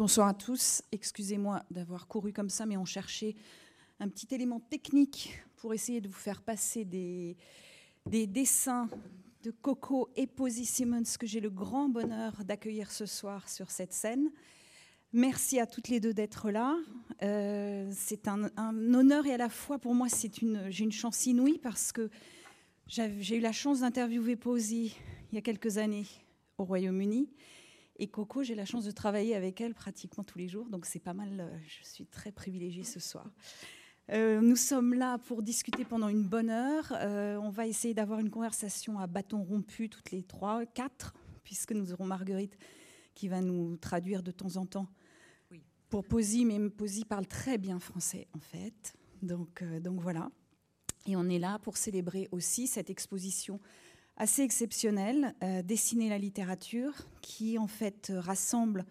[0.00, 0.80] Bonsoir à tous.
[0.92, 3.36] Excusez-moi d'avoir couru comme ça, mais on cherchait
[3.98, 7.36] un petit élément technique pour essayer de vous faire passer des,
[8.06, 8.88] des dessins
[9.42, 13.92] de Coco et Posy Simmons que j'ai le grand bonheur d'accueillir ce soir sur cette
[13.92, 14.30] scène.
[15.12, 16.78] Merci à toutes les deux d'être là.
[17.22, 18.48] Euh, c'est un,
[18.94, 22.08] honneur et à la fois pour moi j'ai une chance inouïe parce que
[22.86, 24.96] j'ai eu la chance d'interviewer Posy
[25.30, 26.06] il y a quelques années
[26.56, 27.28] au Royaume-Uni
[28.00, 30.98] et Coco j'ai la chance de travailler avec elle pratiquement tous les jours donc c'est
[30.98, 31.40] pas mal.
[31.40, 33.26] Euh, je suis très privilégiée ce soir.
[34.10, 36.92] Euh, nous sommes là pour discuter pendant une bonne heure.
[37.40, 41.92] on va essayer d'avoir une conversation à bâton rompu toutes les trois, quatre, puisque nous
[41.92, 42.58] aurons Marguerite
[43.14, 44.88] qui va nous traduire de temps en temps
[45.90, 48.94] pour Posy, mais Posy parle très bien français en fait.
[49.22, 50.30] Donc, euh, donc voilà.
[51.06, 53.60] Et on est là pour célébrer aussi cette exposition
[54.20, 56.92] assez exceptionnelle, euh, Dessiner la littérature,
[57.22, 58.84] qui en fait rassemble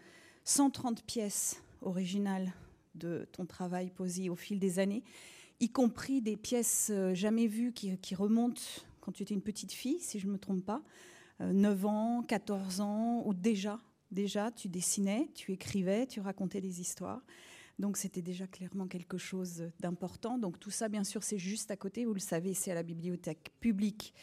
[0.43, 2.51] 130 pièces originales
[2.95, 5.03] de ton travail, Posy, au fil des années,
[5.59, 8.61] y compris des pièces euh, jamais vues qui, qui remontent
[9.01, 10.81] quand tu étais une petite fille, si je ne me trompe pas,
[11.39, 13.79] 9 ans, 14 ans, ou déjà
[14.11, 17.21] Déjà, tu dessinais, tu écrivais, tu racontais des histoires.
[17.77, 20.39] Donc c'était déjà clairement quelque chose d'important.
[20.39, 22.05] Donc tout ça, bien sûr, c'est juste à côté.
[22.05, 24.15] Vous le savez, c'est à la bibliothèque publique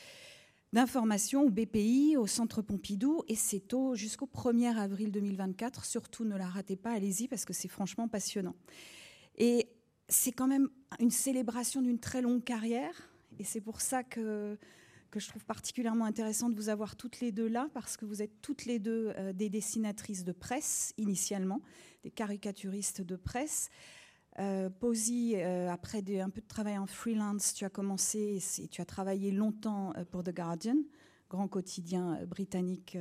[0.73, 3.23] d'information, au BPI, au Centre Pompidou.
[3.29, 5.85] Et c'est au jusqu'au 1er avril 2024.
[5.85, 8.57] Surtout, ne la ratez pas, allez-y, parce que c'est franchement passionnant.
[9.37, 9.69] Et
[10.09, 10.69] c'est quand même
[11.01, 13.11] une célébration d'une très longue carrière.
[13.39, 14.59] Et c'est pour ça que
[15.11, 18.23] que je trouve particulièrement intéressant de vous avoir toutes les deux là, parce que vous
[18.23, 21.63] êtes toutes les deux euh, des dessinatrices de presse, initialement,
[22.05, 23.71] des caricaturistes de presse.
[24.39, 28.83] Euh, Posy, euh, après un peu de travail en freelance, tu as commencé, et tu
[28.83, 30.77] as travaillé longtemps euh, pour The Guardian,
[31.31, 32.99] grand quotidien britannique,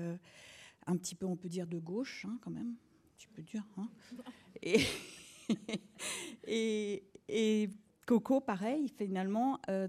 [0.87, 2.75] un petit peu, on peut dire, de gauche, hein, quand même,
[3.17, 3.63] tu peux dire.
[3.77, 3.89] Hein.
[6.47, 7.69] et,
[8.07, 9.87] Coco, pareil, finalement, à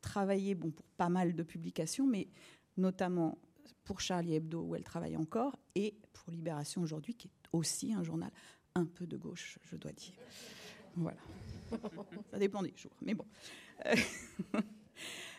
[0.00, 2.28] travaillé bon, pour pas mal de publications, mais
[2.76, 3.38] notamment
[3.84, 8.02] pour Charlie Hebdo, où elle travaille encore, et pour Libération aujourd'hui, qui est aussi un
[8.02, 8.30] journal
[8.76, 10.14] un peu de gauche, je dois dire.
[10.94, 11.18] Voilà.
[12.30, 13.26] Ça dépend des jours, mais bon.
[13.86, 13.94] Euh,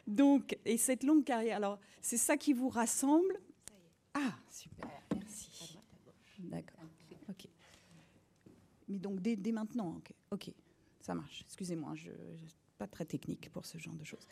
[0.07, 3.39] donc, et cette longue carrière, alors, c'est ça qui vous rassemble?
[4.13, 5.79] Ah, super, merci.
[6.39, 6.89] D'accord,
[7.29, 7.47] ok.
[8.87, 10.51] Mais donc, dès, maintenant, ok, ok,
[11.01, 11.43] ça marche.
[11.45, 12.11] Excusez-moi, je
[12.77, 14.27] pas très technique pour ce genre de choses.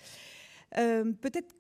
[0.78, 1.56] Euh, peut-être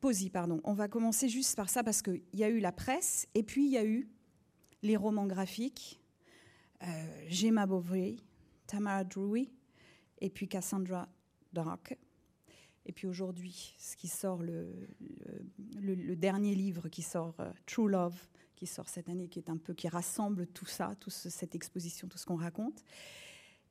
[0.00, 0.62] Posy, pardon.
[0.64, 3.66] On va commencer juste par ça parce qu'il y a eu la presse et puis
[3.66, 4.08] il y a eu
[4.82, 5.99] les romans graphiques,
[6.82, 6.86] euh,
[7.28, 8.22] Gemma Bovary,
[8.66, 9.50] Tamara Drewy
[10.20, 11.08] et puis Cassandra
[11.52, 11.96] Dark.
[12.86, 18.18] Et puis aujourd'hui, ce qui sort, le, dernier livre qui sort, euh, True Love,
[18.56, 22.08] qui sort cette année, qui est un peu qui rassemble tout ça, toute cette exposition,
[22.08, 22.82] tout ce qu'on raconte.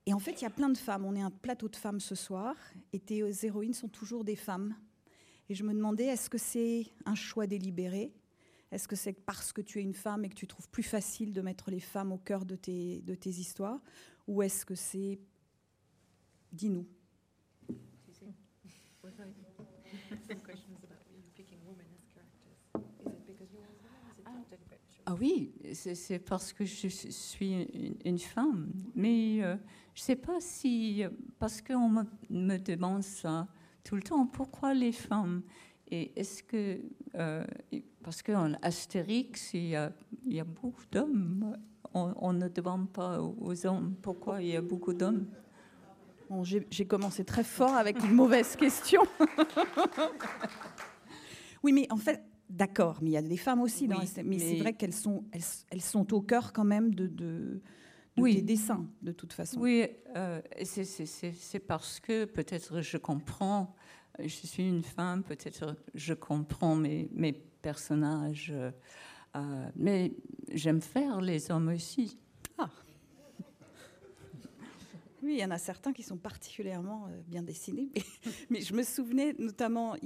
[0.05, 1.05] Et en fait, il y a plein de femmes.
[1.05, 2.55] On est un plateau de femmes ce soir.
[2.93, 4.75] Et tes héroïnes sont toujours des femmes.
[5.49, 8.13] Et je me demandais, est-ce que c'est un choix délibéré
[8.71, 11.33] Est-ce que c'est parce que tu es une femme et que tu trouves plus facile
[11.33, 13.81] de mettre les femmes au cœur de tes, histoires
[14.27, 15.19] Ou est-ce que c'est...
[16.51, 16.87] Dis-nous.
[25.11, 27.67] Ah oui, c'est parce que je suis
[28.05, 28.71] une, femme.
[28.93, 29.55] Mais euh,
[29.95, 31.03] je ne sais pas si,
[31.39, 33.47] parce qu'on me, demande ça
[33.83, 35.41] tout le temps, pourquoi les femmes?
[35.91, 36.81] Et est-ce que,
[37.15, 37.43] euh,
[38.03, 39.91] parce qu'en Astérix, il y a,
[40.25, 41.57] il y a beaucoup d'hommes,
[41.93, 45.25] on, ne demande pas aux hommes pourquoi il y a beaucoup d'hommes.
[46.29, 49.01] Bon, J'ai commencé très fort avec une mauvaise question.
[51.63, 54.57] oui, mais en fait, D'accord, mais il y a des femmes aussi dans mais, c'est
[54.57, 55.23] vrai qu'elles sont,
[55.69, 57.61] elles, sont au cœur quand même de, de,
[58.15, 59.59] tes dessins, de toute façon.
[59.59, 59.85] Oui,
[60.15, 63.75] euh, c'est parce que peut-être je comprends,
[64.17, 67.09] je suis une femme, peut-être je comprends mes,
[67.61, 70.13] personnages, euh, mais
[70.51, 72.17] j'aime faire les hommes aussi.
[72.57, 72.69] Ah.
[75.21, 77.89] Oui, il y en a certains qui sont particulièrement euh, bien dessinés.
[78.49, 79.97] Mais, je me souvenais notamment,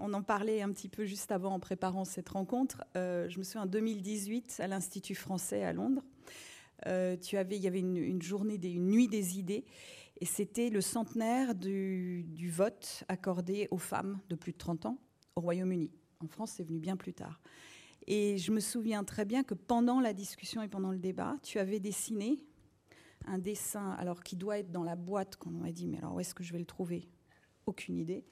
[0.00, 2.82] on en parlait un petit peu juste avant en préparant cette rencontre.
[2.96, 6.02] Euh, je me souviens en 2018 à l'Institut français à Londres.
[6.86, 9.64] Euh, tu avais, il y avait une, journée, une nuit des idées,
[10.24, 14.98] et c'était le centenaire du, vote accordé aux femmes de plus de 30 ans
[15.36, 15.90] au Royaume-Uni.
[16.20, 17.42] En France, c'est venu bien plus tard.
[18.06, 21.58] Et je me souviens très bien que pendant la discussion et pendant le débat, tu
[21.58, 22.42] avais dessiné
[23.26, 26.20] un dessin, alors qui doit être dans la boîte, qu'on m'a dit, mais alors où
[26.20, 27.06] est-ce que je vais le trouver?
[27.66, 28.24] Aucune idée.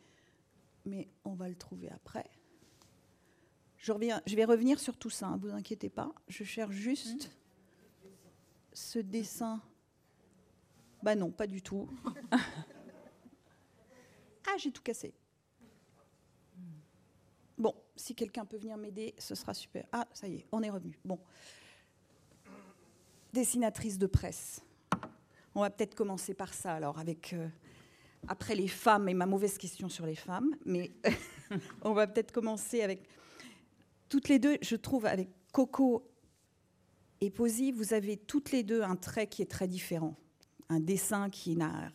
[0.87, 2.25] Mais on va le trouver après.
[3.77, 6.15] Je, reviens, je vais revenir sur tout ça, ne hein, vous inquiétez pas.
[6.29, 7.37] Je cherche juste.
[8.73, 9.61] ce dessin
[11.03, 11.89] Bah non, pas du tout.
[12.33, 12.39] ah,
[14.59, 15.13] j'ai tout cassé.
[17.59, 19.87] Bon, si quelqu'un peut venir m'aider, ce sera super.
[19.93, 20.99] Ah, ça y est, on est revenu.
[21.05, 21.19] Bon.
[23.33, 24.61] Dessinatrice de presse.
[25.55, 27.33] On va peut-être commencer par ça, alors, avec.
[27.33, 27.49] euh,
[28.29, 30.91] après les femmes et ma mauvaise question sur les femmes, mais
[31.83, 33.03] on va peut-être commencer avec.
[34.09, 36.07] Toutes les deux, je trouve, avec Coco
[37.21, 40.15] et Posy, vous avez toutes les deux un trait qui est très différent.
[40.73, 41.93] Un dessin qui n'a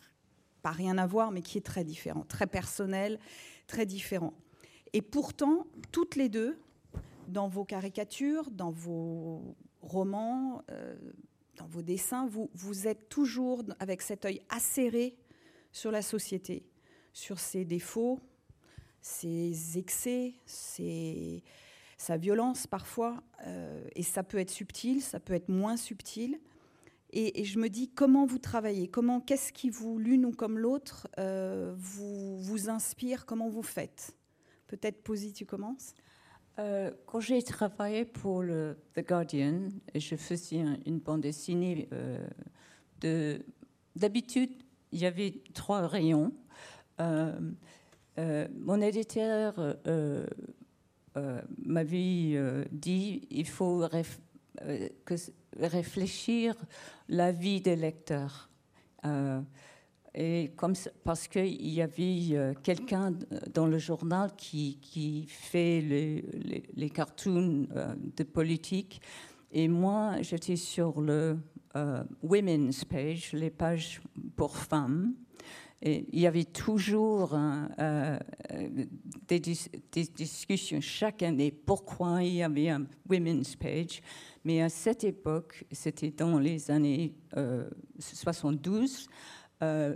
[0.61, 3.19] pas rien à voir, mais qui est très différent, très personnel,
[3.65, 4.33] très différent.
[4.93, 6.59] Et pourtant, toutes les deux,
[7.27, 10.95] dans vos caricatures, dans vos romans, euh,
[11.55, 15.17] dans vos dessins, vous, êtes toujours avec cet œil acéré
[15.71, 16.63] sur la société,
[17.13, 18.19] sur ses défauts,
[19.01, 20.35] ses excès,
[21.97, 23.23] sa violence parfois.
[23.47, 26.39] euh, et ça peut être subtil, ça peut être moins subtil.
[27.19, 28.87] Et, je me dis, comment vous travaillez?
[28.89, 33.25] Comment, qu'est-ce qui vous, l'une ou comme l'autre, euh, vous, vous inspire?
[33.25, 34.15] Comment vous faites?
[34.67, 35.93] Peut-être, Posy, tu commences
[36.59, 41.87] Euh, quand j'ai travaillé pour The Guardian, et je faisais un- une bande dessinée.
[41.91, 42.27] euh,
[43.01, 43.43] de
[43.95, 44.51] D'habitude,
[44.91, 46.31] il y avait trois rayons.
[46.99, 49.77] Mon éditeur
[51.65, 54.19] m'avait dit il faut réf-
[55.05, 55.15] que,
[55.59, 56.55] réfléchir
[57.09, 58.49] la vie des lecteurs.
[59.05, 59.41] Euh,
[60.13, 60.73] et comme
[61.03, 63.13] parce qu'il y avait euh, quelqu'un
[63.53, 69.01] dans le journal qui, qui fait les, les, cartoons euh, de politique.
[69.51, 71.37] Et moi, j'étais sur le
[72.23, 74.01] women's page, les pages
[74.35, 75.13] pour femmes.
[75.79, 77.37] Et il y avait toujours
[79.27, 84.01] des, des discussions chaque année pourquoi il y avait un women's page?
[84.47, 89.09] Mais à cette époque, c'était dans les années euh, 72,
[89.61, 89.93] euh,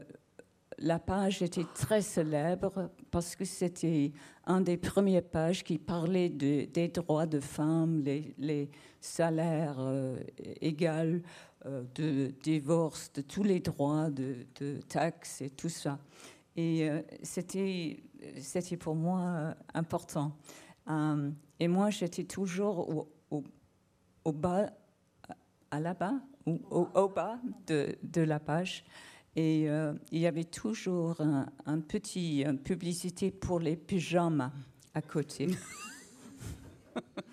[0.77, 4.11] la page était très célèbre parce que c'était
[4.45, 8.03] un des premières pages qui parlait de- des droits de femmes,
[8.37, 8.69] les,
[8.99, 10.19] salaires euh,
[10.59, 11.21] égaux,
[11.65, 15.97] euh, de divorce, de tous les droits, de, de taxes et tout ça.
[16.57, 16.89] Et
[17.23, 18.03] c'était,
[18.41, 20.35] c'était pour moi important.
[21.57, 23.07] Et moi, j'étais toujours
[24.23, 24.71] au, bas,
[25.71, 28.83] à bas, ou au, bas de, de la page.
[29.35, 34.51] Et euh, il y avait toujours un, un petit une publicité pour les pyjamas
[34.93, 35.47] à côté.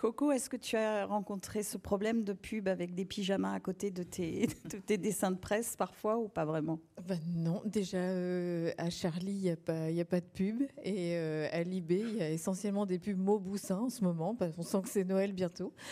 [0.00, 3.90] Coco, est-ce que tu as rencontré ce problème de pub avec des pyjamas à côté
[3.90, 6.78] de tes, de tes dessins de presse parfois ou pas vraiment?
[7.08, 10.62] Ben non, déjà euh, à Charlie, il n'y a, pas- y a pas de pub.
[10.84, 14.36] Et euh, à Libé, il y a essentiellement des pubs Mauboussin en ce moment.
[14.36, 15.72] parce qu'on sent que c'est Noël bientôt.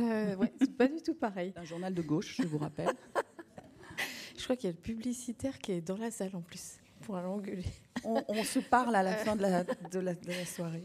[0.00, 1.52] Euh, ouais, c'est pas du tout pareil.
[1.54, 2.88] Un journal de gauche, je vous rappelle.
[4.36, 7.16] Je crois qu'il y a le publicitaire qui est dans la salle en plus pour
[7.16, 7.64] l'engueuler.
[8.04, 10.82] on, on se parle à la fin de la, de la, de la soirée.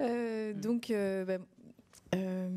[0.00, 1.38] Euh, donc, euh, bah,
[2.16, 2.48] euh,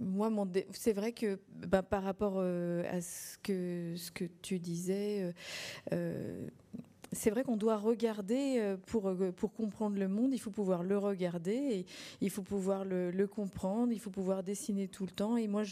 [0.00, 0.30] moi,
[0.72, 5.32] c'est vrai que bah, par rapport euh, à ce que, ce que tu disais,
[5.92, 6.48] euh,
[7.12, 10.82] c'est vrai qu'on doit regarder euh, pour, euh, pour comprendre le monde, il faut pouvoir
[10.82, 11.86] le regarder,
[12.20, 15.36] il faut pouvoir le, comprendre, il faut pouvoir dessiner tout le temps.
[15.36, 15.62] Et moi,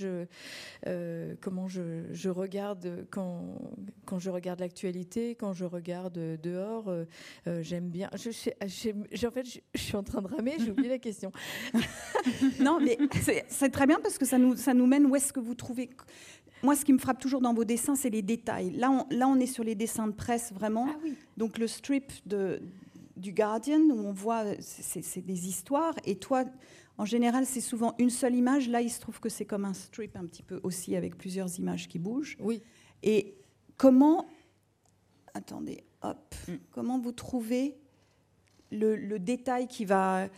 [0.87, 3.59] euh, comment je, regarde quand,
[4.05, 6.93] quand je regarde l'actualité, quand je regarde dehors,
[7.61, 8.09] j'aime bien.
[8.13, 8.19] En
[9.31, 11.33] fait, je, suis en train de ramer, j'ai oublié la question.
[12.61, 12.97] Non, mais
[13.49, 15.91] c'est très bien parce que ça nous, ça nous mène où est-ce que vous trouvez.
[16.65, 18.71] Moi, ce qui me frappe toujours dans vos dessins, c'est les détails.
[18.73, 20.89] Là on, là, on est sur les dessins de presse vraiment.
[21.37, 22.61] Donc le strip de,
[23.17, 25.95] du Guardian où on voit, c'est des histoires.
[26.05, 26.45] Et toi,
[26.97, 28.69] en général, c'est souvent une seule image.
[28.69, 31.59] Là, il se trouve que c'est comme un strip un petit peu aussi avec plusieurs
[31.59, 32.37] images qui bougent.
[32.41, 32.63] Oui.
[33.03, 33.35] Et
[33.77, 34.27] comment,
[35.35, 36.53] attendez, hop, Mm.
[36.71, 37.77] comment vous trouvez
[38.71, 40.29] le, le détail qui va,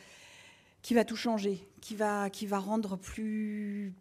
[0.83, 3.95] qui va tout changer, qui va, qui va rendre plus,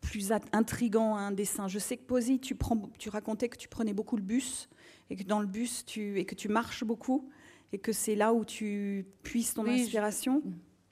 [0.00, 3.92] plus intrigant un dessin Je sais que Posy, tu, prends, tu racontais que tu prenais
[3.92, 4.68] beaucoup le bus
[5.10, 7.28] et que dans le bus, tu, et que tu marches beaucoup
[7.72, 10.42] et que c'est là où tu puisses ton Oui, je- inspiration.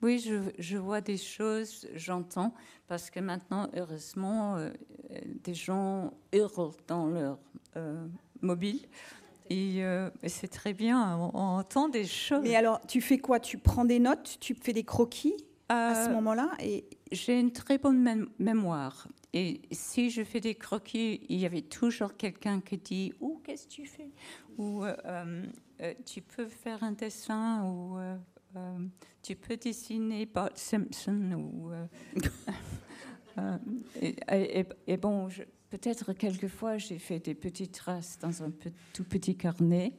[0.01, 2.53] Oui, je, je vois des choses, j'entends,
[2.87, 4.69] parce que maintenant, heureusement, euh,
[5.43, 7.37] des gens hurlent dans leur
[7.75, 8.07] euh,
[8.41, 8.79] mobile.
[9.49, 12.43] Et, euh, et c'est très bien, on, on entend des choses.
[12.43, 13.41] Mais alors, tu fais quoi?
[13.41, 15.33] Tu prends des notes, tu fais des croquis?
[15.69, 19.07] À ce Euh, moment-là et J'ai une très bonne mé- mémoire.
[19.33, 23.65] Et si je fais des croquis, il y avait toujours quelqu'un qui dit Oh, qu'est-ce
[23.67, 24.09] que tu fais?
[24.57, 25.43] Ou euh, euh,
[25.81, 28.17] euh, tu peux faire un dessin, ou euh,
[28.55, 28.77] euh,
[29.23, 31.31] tu peux dessiner Bart Simpson.
[31.33, 31.85] Ou, euh,
[33.37, 33.57] Euh,
[34.01, 35.29] et, et, bon,
[35.69, 38.51] peut-être quelquefois j'ai fait des petites traces dans un
[38.91, 39.93] tout petit carnet.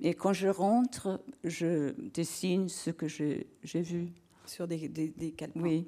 [0.00, 3.46] Et quand je rentre, je dessine ce que j'ai
[3.82, 4.12] vu.
[4.46, 5.86] Sur des, des, des Oui.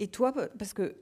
[0.00, 0.96] Et toi, parce que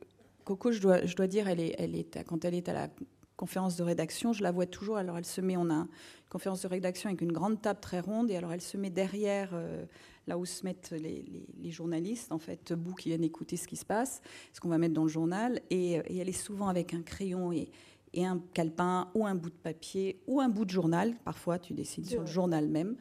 [0.45, 2.89] Coco, je dois, je dois dire, elle est, elle est, quand elle est à la
[3.37, 4.97] conférence de rédaction, je la vois toujours.
[4.97, 5.89] Alors elle se met, on a une
[6.29, 9.51] conférence de rédaction avec une grande table très ronde, et alors elle se met derrière
[9.53, 9.85] euh,
[10.27, 11.25] là où se mettent les,
[11.59, 14.21] les, journalistes, en fait, debout qui viennent écouter ce qui se passe,
[14.53, 17.53] ce qu'on va mettre dans le journal, et, et, elle est souvent avec un crayon
[17.53, 17.71] et,
[18.15, 21.15] et un calepin ou un bout de papier ou un bout de journal.
[21.25, 22.97] Parfois, tu décides sur le journal même.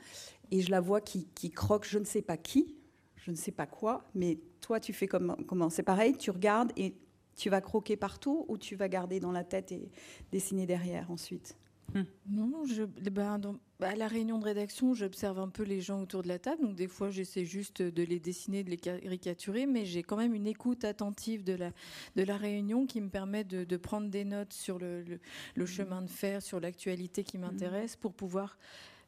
[0.51, 2.75] Et je la vois qui, croque, je ne sais pas qui,
[3.21, 5.69] je ne sais pas quoi, mais toi, tu fais comment, comment?
[5.69, 6.95] C'est pareil, tu regardes et
[7.35, 9.89] tu vas croquer partout ou tu vas garder dans la tête et
[10.31, 11.57] dessiner derrière ensuite?
[11.93, 12.03] Hmm.
[12.29, 13.37] Non, je, ben,
[13.79, 16.61] bah, à la réunion de rédaction, j'observe un peu les gens autour de la table.
[16.61, 20.33] Donc, des fois, j'essaie juste de les dessiner, de les caricaturer, mais j'ai quand même
[20.33, 21.71] une écoute attentive de la,
[22.15, 25.67] de la réunion qui me permet de, prendre des notes sur le, le, hmm.
[25.67, 27.41] chemin de fer, sur l'actualité qui hmm.
[27.41, 28.57] m'intéresse, pour pouvoir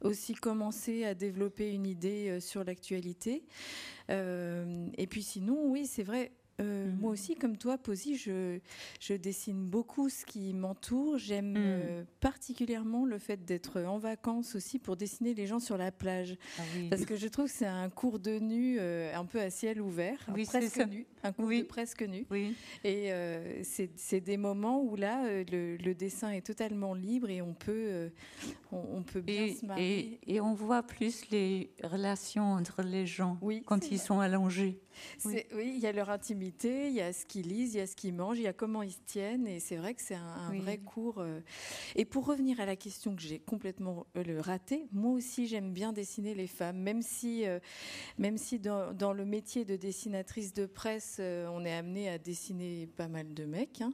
[0.03, 3.43] aussi commencer à développer une idée euh, sur l'actualité.
[4.09, 6.31] Euh, et puis, sinon, oui, c'est vrai
[6.63, 7.13] euh, moi mhm.
[7.13, 8.59] aussi, comme toi, Posy, je,
[8.99, 11.17] je, dessine beaucoup ce qui m'entoure.
[11.17, 11.57] J'aime mhm.
[11.57, 16.35] euh, particulièrement le fait d'être en vacances aussi pour dessiner les gens sur la plage.
[16.57, 19.49] Ah Parce que je trouve que c'est un cours de nu euh, un peu à
[19.49, 22.25] ciel ouvert, oui, presque nu, un cours de presque nu.
[22.31, 22.55] Oui.
[22.83, 23.11] Et
[23.63, 28.09] c'est des moments où là, le, dessin est totalement libre et on peut,
[28.71, 30.19] on, peut bien et, se marier.
[30.25, 34.79] Et, et, on voit plus les relations entre les gens quand ils sont allongés.
[35.25, 35.43] Oui.
[35.53, 37.95] il y a leur intimité, il y a ce qu'ils lisent, il y a ce
[37.95, 40.53] qu'ils mangent, il y a comment ils se tiennent, et c'est vrai que c'est un,
[40.53, 41.19] vrai cours.
[41.19, 41.39] Euh.
[41.95, 45.93] Et pour revenir à la question que j'ai complètement euh, ratée, moi aussi j'aime bien
[45.93, 47.59] dessiner les femmes, même si, euh,
[48.17, 53.07] même si dans, le métier de dessinatrice de presse, on est amené à dessiner pas
[53.07, 53.81] mal de mecs.
[53.81, 53.93] Hein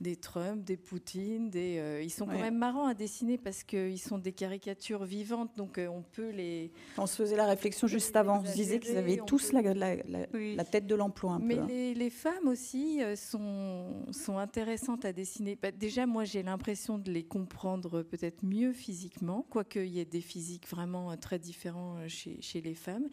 [0.00, 4.00] des Trump, des Poutine, des, euh, ils sont quand même marrants à dessiner parce qu'ils
[4.00, 6.72] sont des caricatures vivantes, donc euh, on peut les.
[6.96, 10.64] On se faisait la réflexion juste avant, on se disait qu'ils avaient tous la, la,
[10.64, 11.64] tête de l'emploi un Mais peu.
[11.66, 11.94] Mais hein.
[11.96, 15.58] les, femmes aussi euh, sont, sont intéressantes à dessiner.
[15.60, 20.06] Bah, déjà, moi j'ai l'impression de les comprendre peut-être mieux physiquement, quoique il y ait
[20.06, 23.08] des physiques vraiment très différents chez, chez les femmes.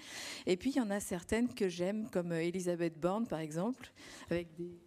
[0.45, 3.91] Et puis il y en a certaines que j'aime, comme Elisabeth Borne par exemple,
[4.29, 4.86] avec des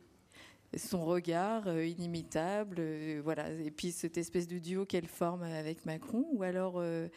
[0.76, 3.50] son regard euh, inimitable, euh, voilà.
[3.50, 6.74] Et puis cette espèce de duo qu'elle forme avec Macron, ou alors.
[6.76, 7.08] Euh,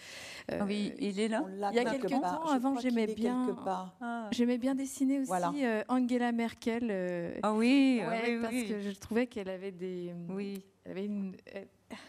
[0.66, 1.46] oui, il est là.
[1.72, 3.56] Il y a quelques temps, avant, j'aimais bien.
[4.02, 4.30] Ah.
[4.32, 7.40] J'aimais bien dessiner aussi Angela Merkel.
[7.44, 8.02] ah oui,
[8.42, 10.14] parce que je trouvais qu'elle avait des.
[10.30, 10.66] Oui.
[10.86, 11.68] Elle avait une elle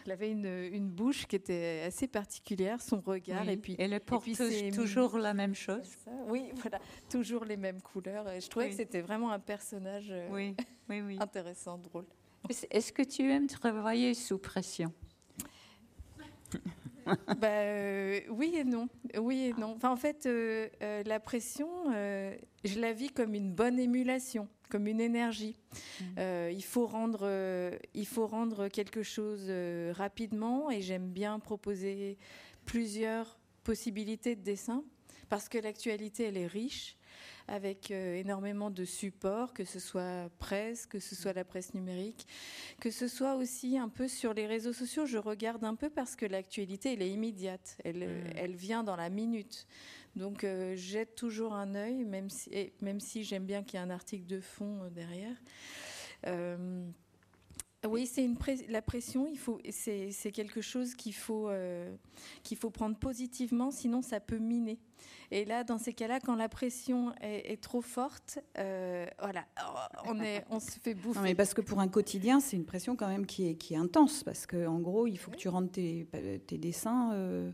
[0.09, 3.47] avait une, une, bouche qui était assez particulière, son regard.
[3.49, 4.27] Et puis, elle porte
[4.73, 5.95] toujours la même chose.
[6.27, 8.29] Oui, voilà, toujours les mêmes couleurs.
[8.29, 11.17] Et je trouvais que c'était vraiment un personnage euh, oui.
[11.19, 12.05] intéressant, drôle.
[12.69, 14.93] Est-ce que tu aimes travailler sous pression?
[17.37, 18.87] bah, euh, oui et non.
[19.17, 19.73] Oui et non.
[19.75, 20.67] Enfin, en fait, euh,
[21.05, 25.55] la pression, je la vis comme une bonne émulation comme une énergie.
[25.73, 26.03] Mmh.
[26.19, 31.39] Euh, il, faut rendre, euh, il faut rendre quelque chose euh, rapidement et j'aime bien
[31.39, 32.17] proposer
[32.65, 34.83] plusieurs possibilités de dessin
[35.29, 36.97] parce que l'actualité, elle est riche
[37.47, 42.27] avec énormément de supports, que ce soit presse, que ce soit la presse numérique,
[42.79, 45.05] que ce soit aussi un peu sur les réseaux sociaux.
[45.05, 48.33] Je regarde un peu parce que l'actualité, elle est immédiate, elle, mmh.
[48.35, 49.67] elle vient dans la minute.
[50.15, 52.49] Donc euh, jette toujours un œil, même si,
[52.81, 55.35] même si j'aime bien qu'il y ait un article de fond euh, derrière.
[56.27, 56.87] Euh,
[57.89, 58.35] oui, c'est une
[58.69, 59.27] la pression.
[59.27, 61.49] Il faut, c'est, quelque chose qu'il faut
[62.43, 64.79] qu'il faut prendre positivement, sinon ça peut miner.
[65.31, 69.45] Et là, dans ces cas-là, quand la pression est, trop forte, voilà,
[70.05, 71.19] on est, on se fait bouffer.
[71.19, 73.73] Non, mais parce que pour un quotidien, c'est une pression quand même qui est, qui
[73.73, 76.07] est intense, parce que en gros, il faut que tu rendes tes,
[76.45, 77.53] tes dessins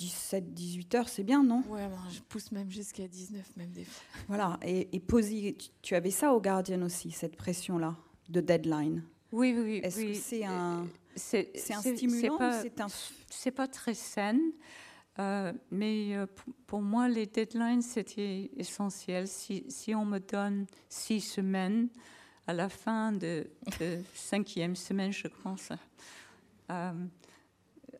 [0.00, 1.62] 17, 18 heures, c'est bien, non?
[1.68, 4.02] Ouais, je pousse même jusqu'à 19, même des fois.
[4.28, 7.96] Voilà, et, et tu, avais ça au Guardian aussi, cette pression-là,
[8.30, 12.38] de deadline Oui, oui, Est-ce que c'est un, c'est, un stimulant
[13.28, 13.52] c'est, un...
[13.52, 14.38] pas très sain,
[15.18, 16.26] euh, mais euh,
[16.66, 19.28] pour moi, les deadlines, c'était essentiel.
[19.28, 21.88] Si, si, on me donne six semaines,
[22.46, 23.46] à la fin de,
[23.80, 25.70] de cinquième semaine, je pense,
[26.70, 26.92] euh,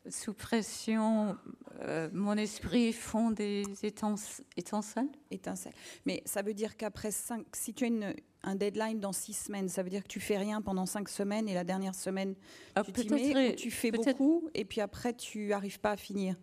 [0.09, 1.37] sous pression,
[1.83, 5.09] euh, mon esprit fond des étincelles.
[5.31, 5.73] Étincelles.
[6.07, 9.69] Mais ça veut dire qu'après cinq, si tu as une, un deadline dans six semaines,
[9.69, 12.35] ça veut dire que tu fais rien pendant cinq semaines et la dernière semaine,
[12.75, 16.37] ah, tu tu fais beaucoup et puis après tu n'arrives pas à finir.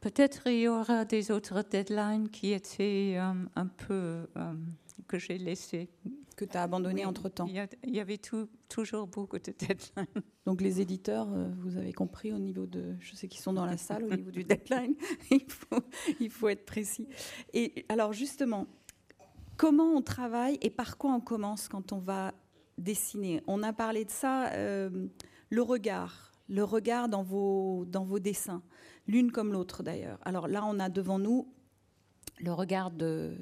[0.00, 4.54] Peut-être il y aura des autres deadlines qui étaient euh, un peu euh,
[5.06, 5.90] que j'ai laissées.
[6.36, 7.46] Que tu as abandonné Oui, entre-temps.
[7.46, 10.06] Il y, avait tout- toujours beaucoup de deadlines.
[10.46, 13.66] Donc les éditeurs, euh, vous avez compris au niveau de, je sais qu'ils sont dans
[13.66, 14.94] la salle, au niveau du deadline,
[15.30, 15.82] il faut,
[16.18, 17.06] il faut être précis.
[17.52, 18.68] Et alors justement,
[19.60, 22.32] comment on travaille et par quoi on commence quand on va
[22.78, 24.88] dessiner On a parlé de ça, euh,
[25.50, 28.62] le regard, le regard dans vos, dans vos dessins,
[29.06, 30.18] l'une comme l'autre d'ailleurs.
[30.24, 31.46] Alors là, on a devant nous
[32.38, 33.34] le regard de-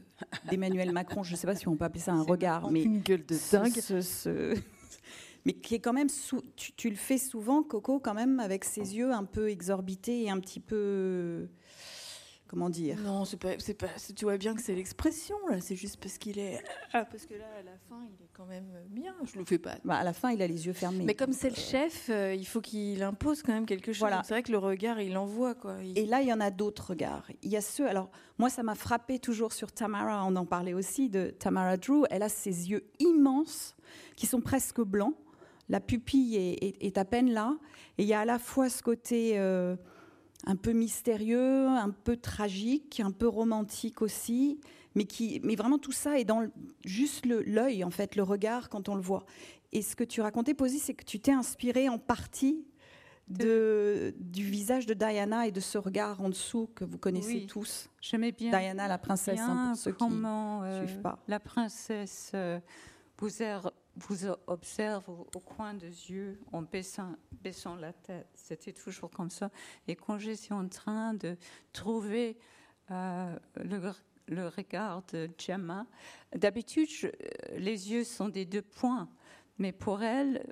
[0.51, 2.99] d'Emmanuel Macron, je ne sais pas si on peut appeler ça un regard, mais Une
[2.99, 3.79] gueule de dingue.
[3.81, 4.57] ce- ce-
[5.45, 6.09] mais qui est quand même
[6.57, 10.31] tu, tu le fais souvent Coco quand même avec ses yeux un peu exorbités et
[10.31, 11.47] un petit peu
[12.49, 12.99] comment dire?
[13.05, 13.87] Non, c'est pas, pas.
[14.17, 15.61] Tu vois bien que c'est l'expression là.
[15.61, 16.61] C'est juste parce qu'il est.
[16.93, 19.15] Ah, parce que là, à la fin, il est quand même bien.
[19.25, 19.77] Je le fais pas.
[19.85, 22.35] Bah, à la fin il a les yeux fermés Mais comme c'est le chef, euh,
[22.35, 24.01] il faut qu'il impose quand même quelque chose.
[24.01, 24.23] Voilà.
[24.25, 25.77] C'est vrai que le regard, il envoie quoi.
[25.85, 28.49] Il- et là il y en a d'autres regards il y a ceux alors moi
[28.51, 32.29] ça m'a frappé toujours sur Tamara on en parlait aussi de Tamara Drew elle a
[32.29, 33.75] ses yeux immenses
[34.17, 35.15] qui sont presque blancs
[35.69, 37.57] la pupille est, est- est à peine là
[37.99, 39.77] et il y a à la fois ce côté euh,
[40.47, 44.61] un peu mystérieux, un peu tragique, un peu romantique aussi,
[44.95, 46.53] mais qui, mais vraiment tout ça est dans le-
[46.85, 49.25] juste l'œil en fait, le regard quand on le voit.
[49.73, 52.65] Et ce que tu racontais, Posy, c'est que tu t'es inspiré en partie
[53.29, 57.47] de, du visage de Diana et de ce regard en dessous que vous connaissez Oui.
[57.47, 57.91] tous.
[58.01, 60.27] J'aimais bien, Diana, la princesse, hein, bien pour ceux qui ne
[60.65, 61.19] euh, suivent pas.
[61.29, 62.59] la princesse euh,
[63.19, 63.69] vous, er-
[63.99, 67.17] vous observe au, coin des yeux en baissant,
[67.77, 68.29] la tête.
[68.35, 69.51] C'était toujours comme ça.
[69.87, 71.37] Et quand je suis en train de
[71.73, 72.39] trouver
[72.91, 75.87] euh, le, regard de Gemma,
[76.35, 76.89] d'habitude,
[77.57, 79.09] les yeux sont des deux points.
[79.59, 80.47] Mais pour elle,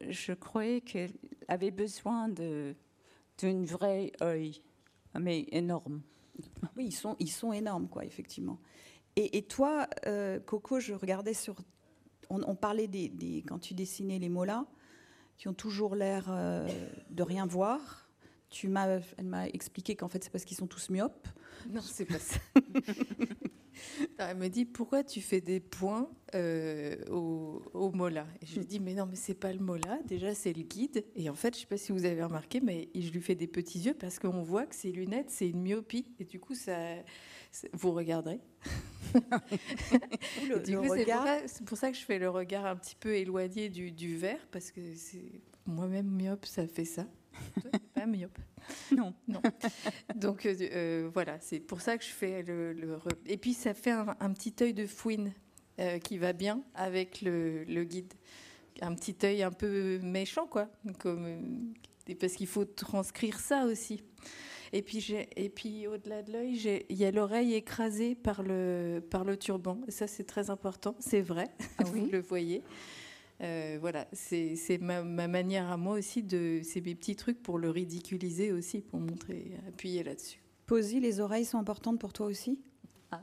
[0.00, 1.12] je, croyais qu'elle
[1.48, 4.62] avait besoin d'une vraie œil,
[5.18, 6.02] mais énorme.
[6.76, 8.58] Oui, ils sont, énormes, quoi, effectivement.
[9.16, 11.56] Et, et toi, euh, Coco, je regardais sur.
[12.30, 14.66] On, on parlait des, des- Quand tu dessinais les mots là,
[15.36, 16.66] qui ont toujours l'air euh,
[17.10, 18.08] de rien voir.
[18.50, 21.26] Tu m'as, elle m'a expliqué qu'en fait, c'est parce qu'ils sont tous myopes.
[21.70, 22.38] Non, c'est pas ça.
[24.18, 28.26] Non, elle me dit pourquoi tu fais des points euh, au, au mola?
[28.42, 31.04] Et je lui dis mais non mais c'est pas le mola, déjà c'est le guide.
[31.14, 33.46] Et en fait je sais pas si vous avez remarqué mais je lui fais des
[33.46, 36.76] petits yeux parce qu'on voit que ses lunettes c'est une myopie et du coup ça
[37.72, 38.40] vous regarderez.
[40.48, 41.26] Le, Et du le coup, c'est pour, regard.
[41.26, 44.16] ça- c'est pour ça que je fais le regard un petit peu éloigné du, du
[44.16, 47.06] verre parce que c'est moi-même myope ça fait ça.
[48.04, 48.38] Pas myope.
[48.96, 49.14] Non.
[49.28, 49.42] Non.
[50.14, 52.76] Donc euh, euh, voilà, c'est pour ça que je fais le.
[53.26, 55.32] Et puis ça fait un, un petit œil de fouine
[55.80, 58.12] euh, qui va bien avec le, le guide.
[58.80, 60.68] Un petit œil un peu méchant, quoi.
[60.98, 61.74] Comme,
[62.18, 64.02] parce qu'il faut transcrire ça aussi.
[64.72, 69.24] Et puis, et puis au-delà de l'œil, il y a l'oreille écrasée par le, par
[69.24, 69.78] le turban.
[69.86, 70.96] Et ça, c'est très important.
[70.98, 71.48] C'est vrai.
[71.78, 72.62] Ah Vous le voyez.
[73.44, 76.60] Euh, voilà, c'est ma, ma manière à moi aussi de.
[76.64, 80.40] C'est mes petits trucs pour le ridiculiser aussi, pour montrer, appuyer là-dessus.
[80.66, 82.58] Posy, les oreilles sont importantes pour toi aussi?
[83.10, 83.22] Ah,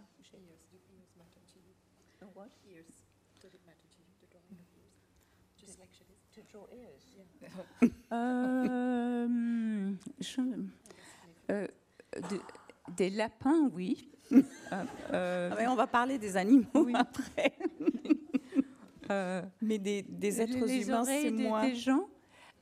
[8.12, 10.42] Euh, je-
[11.50, 11.68] euh,
[12.30, 12.42] de-
[12.98, 14.08] des lapins, oui.
[14.74, 16.94] Euh, euh, Ah On va parler des animaux Oui.
[16.96, 17.52] après.
[19.12, 21.68] euh, Mais des, des êtres les humains, oreilles c'est des, moins.
[21.68, 22.08] des gens.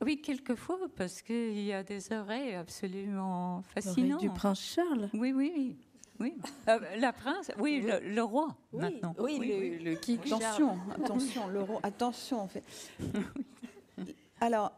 [0.02, 4.20] Oui, quelquefois, parce qu'il y a des oreilles absolument fascinantes.
[4.20, 5.10] du prince Charles.
[5.12, 5.76] Oui, oui, oui.
[6.20, 6.34] oui.
[6.68, 9.14] Euh, la prince, oui, le, le roi, maintenant.
[9.18, 10.42] oui, le, le Charles.
[10.42, 12.64] Attention, attention, l'euro, attention en fait.
[14.40, 14.72] Alors,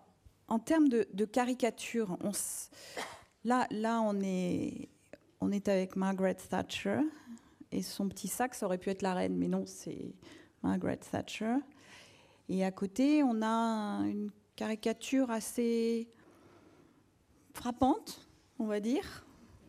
[0.48, 2.70] en termes de, de caricature, on s-
[3.44, 4.88] là, là, on est,
[5.40, 6.98] on est avec Margaret Thatcher
[7.70, 10.14] et son petit sac, ça aurait pu être la reine, mais non, c'est
[10.62, 11.56] Margaret Thatcher.
[12.48, 16.08] Et à côté, on a une caricature assez
[17.54, 18.26] frappante,
[18.58, 19.24] on va dire.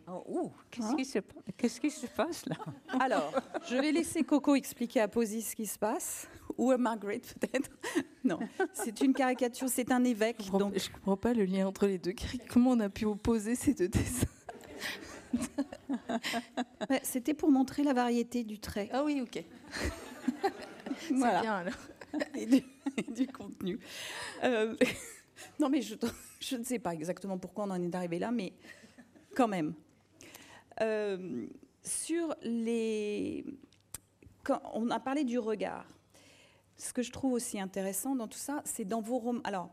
[0.06, 1.18] Oh, qu'est-ce Hein qui, se
[1.56, 2.56] qu'est-ce qui se passe là?
[3.00, 3.32] Alors,
[3.66, 6.28] je vais laisser Coco expliquer à Posy ce qui se passe,
[6.58, 7.70] ou à Margaret peut-être.
[8.24, 8.38] Non,
[8.72, 10.36] c'est une caricature, c'est un évêque.
[10.38, 12.14] Je comprends, Donc, je comprends pas le lien entre les deux.
[12.48, 14.26] Comment on a pu opposer ces deux dessins?
[16.88, 18.88] Ouais, c'était pour montrer la variété du trait.
[18.92, 19.42] Ah oui, ok.
[21.12, 21.40] Voilà.
[21.40, 21.74] Bien alors.
[22.34, 22.62] et du,
[22.96, 23.78] et du contenu.
[24.42, 24.76] Euh,
[25.60, 25.94] non, mais je,
[26.40, 28.52] je ne sais pas exactement pourquoi on en est arrivé là, mais
[29.34, 29.74] quand même.
[30.80, 31.46] Euh,
[31.82, 33.44] sur les.
[34.42, 35.86] Quand on a parlé du regard.
[36.76, 39.40] Ce que je trouve aussi intéressant dans tout ça, c'est dans vos romans.
[39.44, 39.70] Alors,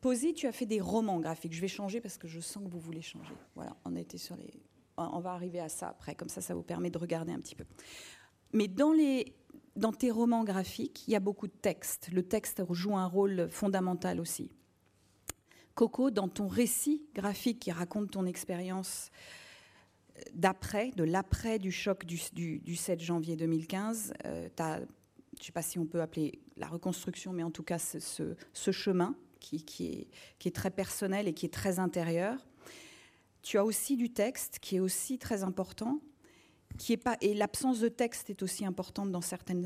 [0.00, 1.52] Posy, tu as fait des romans graphiques.
[1.52, 3.34] Je vais changer parce que je sens que vous voulez changer.
[3.54, 4.50] Voilà, on a été sur les.
[4.96, 7.54] On va arriver à ça après, comme ça, ça vous permet de regarder un petit
[7.54, 7.64] peu.
[8.52, 9.36] Mais dans, les,
[9.78, 12.10] dans tes romans graphiques, il y a beaucoup de textes.
[12.12, 14.50] Le texte joue un rôle fondamental aussi.
[15.74, 19.10] Coco, dans ton récit graphique qui raconte ton expérience
[20.34, 25.78] d'après, de l'après du choc du, 7 janvier 2015, euh, je ne sais pas si
[25.78, 30.08] on peut appeler la reconstruction, mais en tout cas ce, chemin qui,
[30.44, 32.34] est, très personnel et qui est très intérieur.
[33.42, 36.00] Tu as aussi du texte qui est aussi très important,
[36.88, 39.10] est et l'absence de texte est aussi importante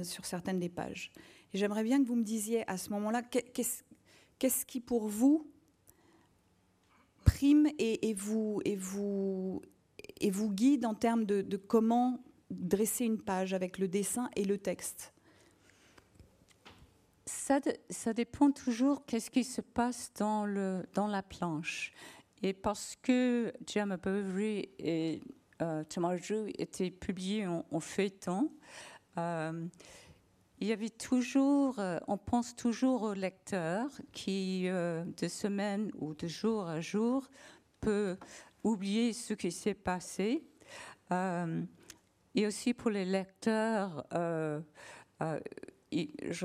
[0.04, 1.12] sur certaines des pages.
[1.52, 5.46] Et j'aimerais bien que vous me disiez à ce moment-là, qu'est-ce qui pour vous
[7.24, 8.60] prime et, vous,
[10.50, 15.12] guide en termes de, comment dresser une page avec le dessin et le texte?
[17.26, 17.60] Ça,
[18.14, 21.92] dépend toujours qu'est-ce qui se passe dans, la planche.
[22.42, 25.22] Et parce que Gemma Bovary et
[25.60, 28.50] euh, Thomas Drew étaient publiés en, en feuilleton,
[29.18, 29.66] euh,
[30.60, 36.14] il y avait toujours, euh, on pense toujours au lecteur qui, euh, de semaine ou
[36.14, 37.28] de jour à jour,
[37.80, 38.16] peut
[38.62, 40.44] oublier ce qui s'est passé.
[42.34, 44.06] Et aussi pour les lecteurs,
[44.40, 44.62] je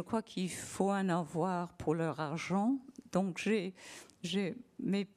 [0.02, 2.78] crois qu'il faut en avoir pour leur argent.
[3.14, 3.74] Donc j'ai,
[4.80, 5.08] mes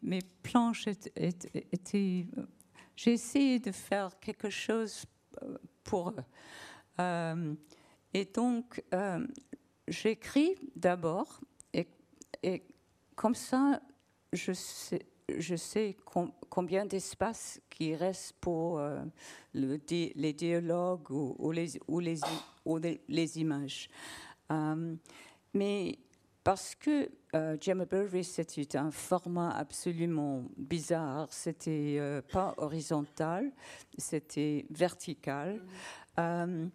[0.43, 2.27] planches étaient,
[3.03, 5.07] j'ai essayé de faire quelque chose
[5.83, 7.57] pour eux.
[8.13, 9.27] Et donc, euh,
[9.89, 11.41] j'écris d'abord,
[11.73, 12.63] et,
[13.15, 13.81] comme ça,
[14.35, 15.97] je sais,
[16.51, 19.03] combien d'espace qui reste pour euh,
[19.55, 21.71] le, les dialogues ou, les,
[23.09, 23.89] les, images.
[24.53, 24.95] Euh,
[25.55, 25.99] mais
[26.43, 31.29] parce que euh, Gemma Burry, c'était un format absolument bizarre.
[31.31, 32.01] C'était
[32.33, 33.53] pas horizontal,
[33.99, 35.63] c'était vertical.
[36.19, 36.69] Mm.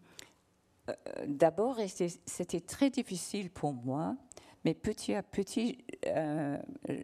[0.89, 0.93] Euh,
[1.27, 1.79] d'abord,
[2.25, 4.15] c'était très difficile pour moi,
[4.63, 6.57] mais petit à petit, euh,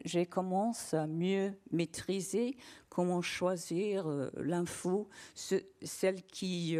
[0.05, 2.57] j'ai commencé à mieux maîtriser
[2.89, 6.77] comment choisir euh, l'info, celle qui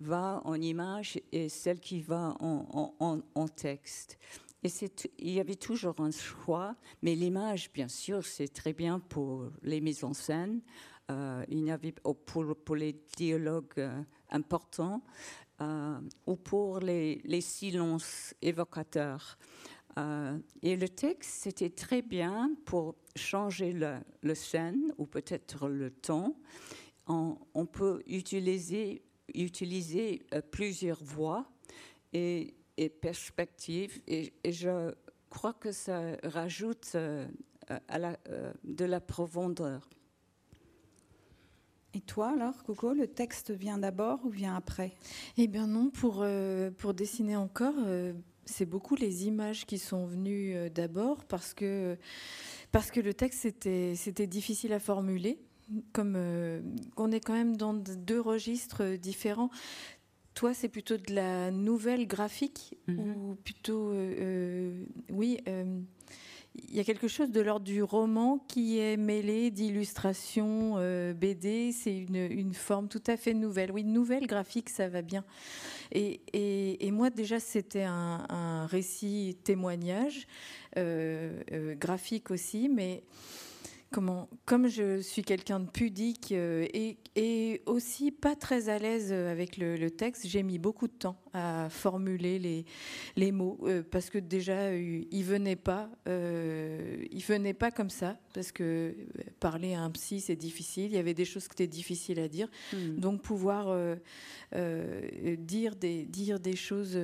[0.00, 4.18] va en image et celle qui va en, texte.
[4.62, 9.80] Il y avait toujours un choix, mais l'image, bien sûr, c'est très bien pour les
[9.80, 10.60] mises en scène.
[11.08, 13.88] il y avait oh, pour, les dialogues
[14.30, 15.02] importants.
[15.60, 19.36] Euh, ou pour les, silences évocateurs.
[19.98, 26.36] Euh, et le texte, c'était très bien pour changer le, scène ou peut-être le ton.
[27.08, 29.02] On, peut utiliser,
[29.34, 31.50] utiliser euh, plusieurs voix
[32.12, 32.54] et,
[32.88, 34.00] perspectives.
[34.06, 34.94] Et, je
[35.30, 36.96] crois que ça rajoute
[37.88, 38.16] à la,
[38.64, 39.88] de la profondeur.
[41.94, 44.92] Et toi alors, Coco, le texte vient d'abord ou vient après?
[45.36, 48.12] Eh bien non, pour, euh, pour dessiner encore, euh,
[48.44, 51.96] c'est beaucoup les images qui sont venues euh, d'abord parce que,
[52.72, 55.40] parce que le texte, c'était, c'était difficile à formuler.
[55.92, 56.16] Comme
[56.96, 59.50] on est quand même dans deux registres différents.
[60.38, 63.14] Toi, c'est plutôt de la nouvelle graphique mm-hmm.
[63.16, 63.92] ou plutôt,
[65.10, 65.38] oui
[66.66, 71.72] il y a quelque chose de l'ordre du roman qui est mêlé d'illustration euh, BD.
[71.72, 73.70] C'est une, forme tout à fait nouvelle.
[73.70, 75.24] Oui, nouvelle graphique, ça va bien.
[75.92, 80.26] Et, moi, déjà, c'était un, récit témoignage,
[80.76, 83.02] euh, euh, graphique aussi, mais
[83.90, 89.56] comment, comme je suis quelqu'un de pudique euh, et, aussi pas très à l'aise avec
[89.56, 92.64] le, texte, j'ai mis beaucoup de temps à formuler les,
[93.16, 98.52] les mots euh, parce que déjà il venait pas, euh, venait pas comme ça parce
[98.52, 98.94] que
[99.40, 100.86] parler à un psy c'est difficile.
[100.86, 102.96] Il y avait des choses qui étaient difficiles à dire, hmm.
[102.98, 103.76] donc pouvoir
[104.52, 106.98] dire des dire des choses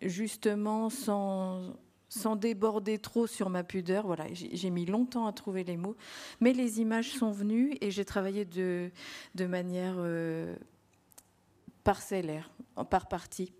[0.00, 1.76] justement sans
[2.10, 4.04] sans déborder trop sur ma pudeur.
[4.04, 5.96] Voilà, j'ai mis longtemps à trouver les mots,
[6.40, 8.90] mais les images sont venues et j'ai travaillé de,
[9.38, 10.54] manière euh,
[11.84, 12.50] parcellaire,
[12.90, 13.52] par partie.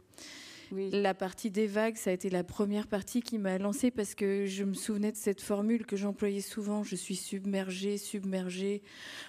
[0.72, 4.46] La partie des vagues, ça a été la première partie qui m'a lancée parce que
[4.46, 6.84] je me souvenais de cette formule que j'employais souvent.
[6.84, 8.82] Je suis submergée, submergée,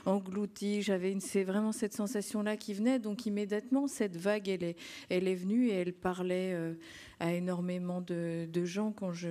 [0.05, 0.81] engloutie.
[0.81, 2.99] J'avais c'est vraiment cette sensation-là qui venait.
[2.99, 4.77] Donc immédiatement, cette vague, elle est,
[5.09, 6.73] elle est venue et elle parlait euh,
[7.19, 9.29] à énormément de, gens quand je,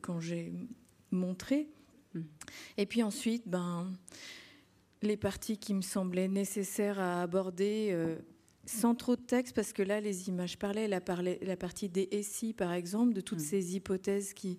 [0.00, 0.52] quand j'ai
[1.10, 1.68] montré.
[2.14, 2.20] Mmh.
[2.76, 3.92] Et puis ensuite, ben,
[5.02, 7.90] les parties qui me semblaient nécessaires à aborder.
[7.92, 8.16] Euh,
[8.68, 11.00] sans trop de texte, parce que là, les images parlaient, la,
[11.42, 13.44] la partie des SI, par exemple, de toutes mm.
[13.44, 14.58] ces hypothèses qui,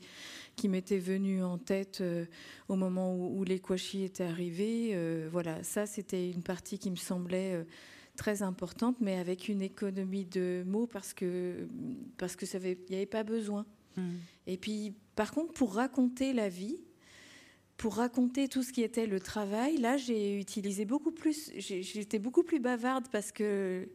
[0.56, 2.26] qui m'étaient venues en tête euh,
[2.68, 4.92] au moment où, les Kouachi étaient arrivés.
[4.94, 7.64] Euh, voilà, ça, c'était une partie qui me semblait euh,
[8.16, 11.68] très importante, mais avec une économie de mots parce que
[12.18, 13.66] parce que ça n'y avait pas besoin.
[13.96, 14.16] Hmm.
[14.48, 16.80] Et puis, par contre, pour raconter la vie,
[17.80, 22.44] pour raconter tout ce qui était le travail, là, j'ai utilisé beaucoup plus, j'étais beaucoup
[22.44, 23.88] plus bavarde parce que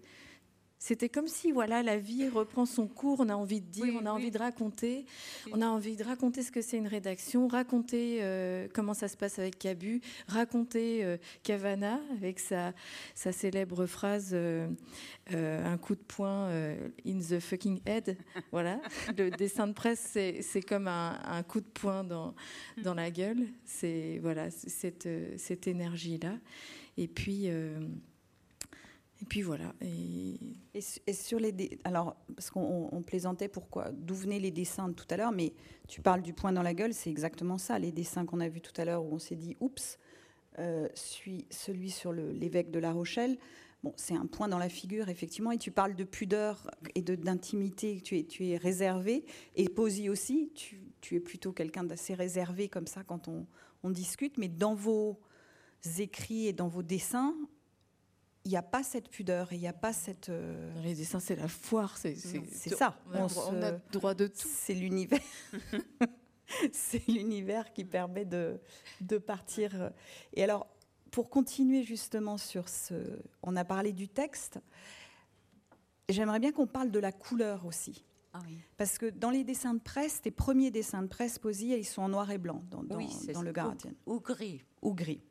[0.85, 4.05] c'était comme si voilà la vie reprend son cours, on a envie de dire, on
[4.05, 5.07] a envie de raconter,
[5.51, 9.17] on a envie de raconter ce que c'est une rédaction, raconter euh, comment ça se
[9.17, 12.75] passe avec Cabu, raconter euh, Cavana avec sa,
[13.15, 14.69] sa célèbre phrase euh,
[15.33, 16.51] un coup de poing
[17.07, 18.19] in the fucking head.
[18.53, 18.79] Voilà,
[19.17, 22.35] le dessin de presse c'est comme un, un, coup de poing dans,
[22.83, 23.47] dans la gueule.
[23.65, 26.35] C'est voilà cette, cette énergie là.
[26.99, 27.49] Et puis
[29.25, 29.73] et puis voilà.
[29.81, 30.83] Et,
[31.15, 35.33] sur les alors parce qu'on plaisantait pourquoi d'où venaient les dessins de tout à l'heure,
[35.33, 35.55] mais
[35.89, 37.79] tu parles du point dans la gueule, c'est exactement ça.
[37.79, 39.99] Les dessins qu'on a vus tout à l'heure où on s'est dit oups,
[40.59, 43.39] euh, celui sur l'évêque de La Rochelle.
[43.83, 48.03] Bon, c'est un point dans la figure, effectivement, et tu parles de pudeur et d'intimité,
[48.03, 49.25] tu es, réservé,
[49.57, 53.47] et Posy aussi, tu, es plutôt quelqu'un d'assez réservé comme ça quand on,
[53.91, 55.19] discute, mais dans vos
[55.99, 57.35] écrits et dans vos dessins,
[58.45, 60.29] il n'y a pas cette pudeur, il n'y a pas cette.
[60.29, 62.99] Euh, les dessins, c'est la foire, c'est ça.
[63.13, 64.49] On, a, droit de tout.
[64.49, 65.21] C'est l'univers.
[66.73, 68.61] c'est l'univers qui permet de,
[69.01, 69.93] de partir.
[70.35, 70.67] Et alors,
[71.11, 72.95] pour continuer justement sur ce.
[73.43, 74.59] On a parlé du texte.
[76.11, 78.05] J'aimerais bien qu'on parle de la couleur aussi.
[78.35, 78.41] Ah
[78.77, 82.03] Parce que dans les dessins de presse, tes premiers dessins de presse posés, ils sont
[82.03, 82.99] en noir et blanc dans, dans,
[83.33, 83.93] dans le Guardian.
[84.07, 84.65] Ou, gris.
[84.83, 85.23] Ou gris.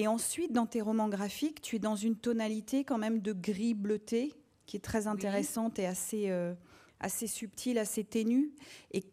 [0.00, 3.74] Et ensuite, dans tes romans graphiques, tu es dans une tonalité quand même de gris
[3.74, 4.32] bleuté,
[4.64, 6.54] qui est très intéressante et assez, euh,
[7.00, 8.50] assez subtile, assez ténue,
[8.92, 9.04] et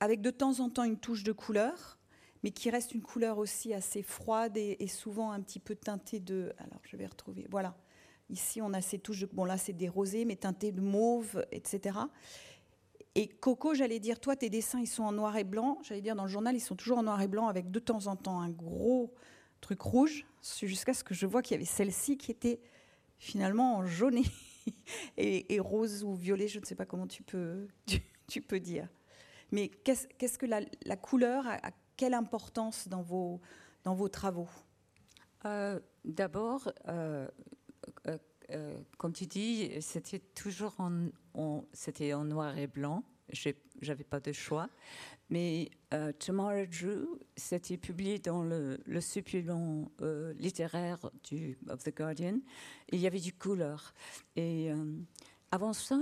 [0.00, 1.96] avec de temps en temps une touche de couleur,
[2.42, 6.52] mais qui reste une couleur aussi assez froide et, souvent un petit peu teintée de...
[6.58, 7.46] Alors, je vais retrouver...
[7.48, 7.76] Voilà.
[8.28, 9.26] Ici, on a ces touches de...
[9.26, 12.00] Bon, là, c'est des rosés, mais teintés de mauve, etc.
[13.14, 15.78] Et Coco, j'allais dire, toi, tes dessins, ils sont en noir et blanc.
[15.84, 18.08] J'allais dire, dans le journal, ils sont toujours en noir et blanc, avec de temps
[18.08, 19.14] en temps un gros
[19.62, 20.26] truc rouge,
[20.60, 22.60] jusqu'à ce que je vois qu'il y avait celle-ci qui était
[23.18, 24.20] finalement en jaune
[25.16, 27.68] et, rose ou violet, je ne sais pas comment tu peux,
[28.26, 28.88] tu, peux dire.
[29.50, 33.40] Mais qu'est-ce que la, couleur a, quelle importance dans vos,
[33.84, 34.48] dans vos travaux?
[35.46, 37.28] Euh, D'abord, euh,
[38.50, 43.04] euh, comme tu dis, c'était toujours en, c'était en noir et blanc.
[43.80, 44.68] J'avais pas de choix.
[45.32, 52.38] Mais euh, Tomorrow Drew, c'était publié dans le, supplément euh, littéraire du, of The Guardian.
[52.90, 53.94] il y avait du couleur.
[54.36, 54.94] Et euh,
[55.50, 55.98] avant ça,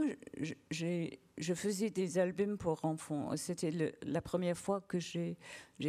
[0.66, 3.30] je faisais des albums pour enfants.
[3.36, 5.36] C'était la première fois que j'ai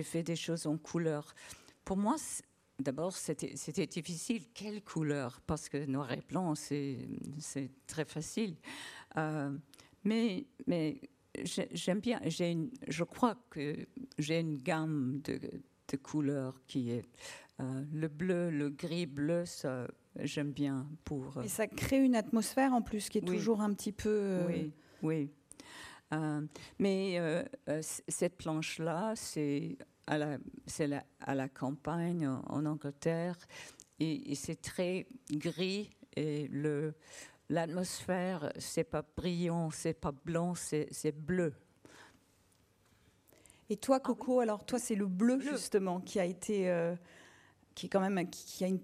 [0.03, 1.33] fait des choses en couleur.
[1.83, 2.15] Pour moi,
[2.79, 4.45] D'abord, c'était difficile.
[4.55, 5.39] Quelle couleur?
[5.45, 6.97] Parce que noir et blanc, c'est
[7.85, 8.55] très facile.
[10.03, 10.99] mais, mais
[11.43, 13.75] j'aime bien, je crois que
[14.17, 15.39] j'ai une gamme de,
[15.97, 17.03] couleurs qui est
[17.59, 19.87] euh, le bleu, le gris, bleu, ça
[20.19, 21.41] j'aime bien pour.
[21.43, 24.09] Et ça crée une atmosphère en plus qui est toujours un petit peu.
[24.09, 25.29] Euh, oui, oui.
[26.13, 26.41] Euh,
[26.79, 27.17] mais
[28.07, 30.37] cette planche-là, c'est à la,
[30.79, 33.37] la, à la campagne en, Angleterre
[33.99, 36.93] et, et c'est très gris et le
[37.51, 41.53] L'atmosphère, c'est pas brillant, c'est pas blanc, c'est bleu.
[43.69, 46.95] Et toi, ah Coco, alors toi, c'est le bleu, justement qui a été, euh,
[47.75, 48.79] qui est quand même, qui, a une,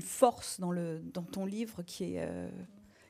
[0.00, 2.48] force dans le dans ton livre qui est euh,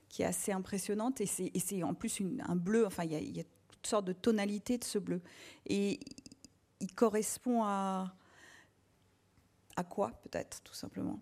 [0.09, 2.87] qui est assez impressionnante et c'est en plus un bleu.
[2.87, 5.21] Enfin, il y, a, il y, a, toutes sortes de tonalités de ce bleu
[5.67, 6.01] et
[6.81, 8.15] il correspond à
[9.77, 11.21] à quoi peut-être tout simplement?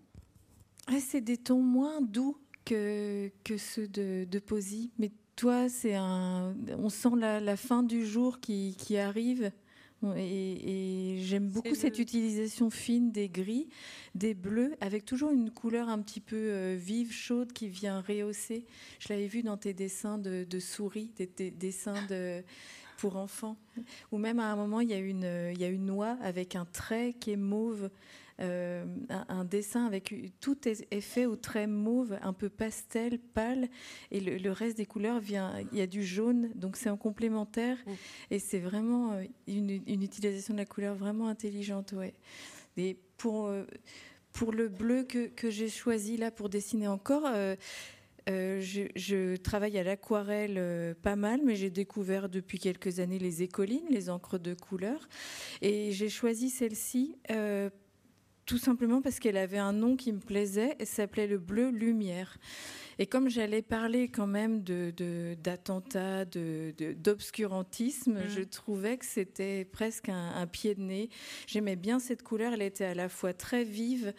[0.86, 4.90] Ah, c'est des tons moins doux que, que ceux de, de Posy.
[4.98, 9.50] Mais toi, c'est un, on sent la, fin du jour qui, qui arrive.
[10.16, 13.68] Et, j'aime beaucoup cette utilisation fine des gris,
[14.16, 18.64] des bleus, avec toujours une couleur un petit peu euh, vive, chaude, qui vient rehausser.
[18.98, 22.42] Je l'avais vu dans tes dessins de, de souris, des, dessins de,
[22.96, 23.56] pour enfants.
[24.10, 26.56] Ou même à un moment, il y, a une, il y a une noix avec
[26.56, 27.88] un trait qui est mauve.
[28.42, 33.68] Euh, un, dessin avec tout est, fait au trait mauve, un peu pastel, pâle,
[34.10, 35.52] et le, reste des couleurs vient.
[35.72, 37.76] Il y a du jaune, donc c'est en complémentaire,
[38.30, 39.70] et c'est vraiment euh, une,
[40.02, 42.14] utilisation de la couleur vraiment intelligente, ouais.
[42.76, 43.64] Et pour euh,
[44.32, 47.30] pour le bleu que, que j'ai choisi là pour dessiner encore.
[48.26, 53.84] je, je, travaille à l'aquarelle pas mal, mais j'ai découvert depuis quelques années les écolines,
[53.90, 55.06] les encres de couleur.
[55.60, 57.18] Et j'ai choisi celle-ci
[58.46, 62.38] tout simplement parce qu'elle avait un nom qui me plaisait, elle s'appelait le Bleu Lumière.
[62.98, 68.28] Et comme j'allais parler quand même d'attentats, de, d'obscurantisme, mm.
[68.28, 71.08] je trouvais que c'était presque un, pied de nez.
[71.46, 74.12] J'aimais bien cette couleur, elle était à la fois très vive.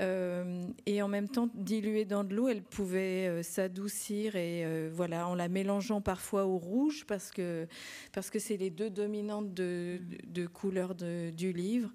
[0.00, 4.90] Euh, et en même temps diluée dans de l'eau, elle pouvait euh, s'adoucir et euh,
[4.92, 7.68] voilà en la mélangeant parfois au rouge parce que
[8.12, 11.92] parce que c'est les deux dominantes de, de, couleurs du livre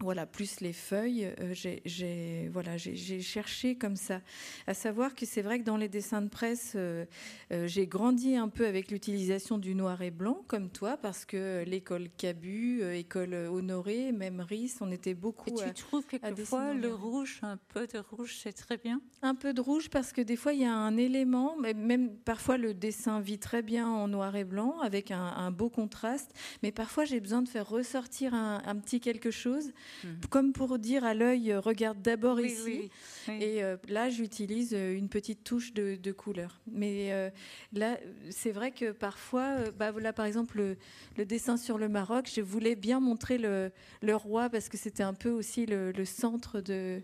[0.00, 4.20] voilà, plus les feuilles, euh, j'ai voilà, j'ai cherché comme ça.
[4.68, 7.04] À savoir que c'est vrai que dans les dessins de presse, euh,
[7.52, 11.64] euh, j'ai grandi un peu avec l'utilisation du noir et blanc, comme toi, parce que
[11.66, 15.50] l'école Cabu, école Honoré, même RIS, on était beaucoup.
[15.60, 19.00] Et tu trouves quelquefois le rouge, un peu de rouge, c'est très bien?
[19.22, 22.14] Un peu de rouge, parce que des fois, il y a un élément, mais même
[22.18, 26.70] parfois le dessin vit très bien en noir et blanc, avec un, beau contraste, mais
[26.70, 29.72] parfois j'ai besoin de faire ressortir un petit quelque chose.
[30.04, 30.20] Mhm.
[30.30, 32.90] comme pour dire à l'œil, euh, regarde d'abord ici.
[33.28, 36.60] Et euh, là, j'utilise euh, une petite touche de, couleur.
[36.70, 37.30] Mais
[37.72, 37.98] là,
[38.30, 40.76] c'est vrai que parfois, bah, voilà, par exemple,
[41.16, 43.70] le, dessin sur le Maroc, je voulais bien montrer le,
[44.14, 47.02] roi parce que c'était un peu aussi le, centre de,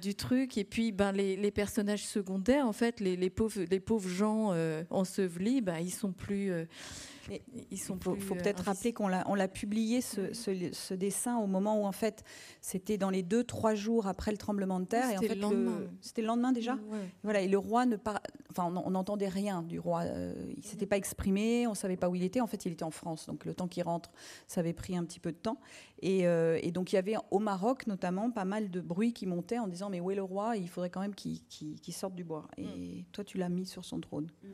[0.00, 0.58] du truc.
[0.58, 4.54] Et puis, ben, les, personnages secondaires, en fait, les, pauvres, les pauvres gens
[4.90, 6.52] ensevelis, ben, ils sont plus
[7.70, 11.92] il faut, peut-être rappeler qu'on l'a, on l'a publié ce, dessin au moment où en
[11.92, 12.24] fait
[12.60, 15.88] c'était dans les deux trois jours après le tremblement de terre et en fait le
[16.00, 16.78] c'était le lendemain déjà.
[17.22, 18.20] Voilà et le roi ne par...
[18.50, 20.02] enfin on n'entendait rien du roi.
[20.02, 22.40] Euh, il s'était pas exprimé, on savait pas où il était.
[22.40, 24.10] En fait il était en France donc le temps qu'il rentre
[24.46, 25.58] ça avait pris un petit peu de temps
[26.00, 29.58] et, euh, donc il y avait au Maroc notamment pas mal de bruit qui montait
[29.58, 30.56] en disant mais où est le roi?
[30.56, 31.40] Il faudrait quand même qu'il,
[31.90, 32.48] sorte du bois.
[32.58, 33.04] Et mm.
[33.12, 34.30] toi tu l'as mis sur son trône.
[34.42, 34.48] Mm.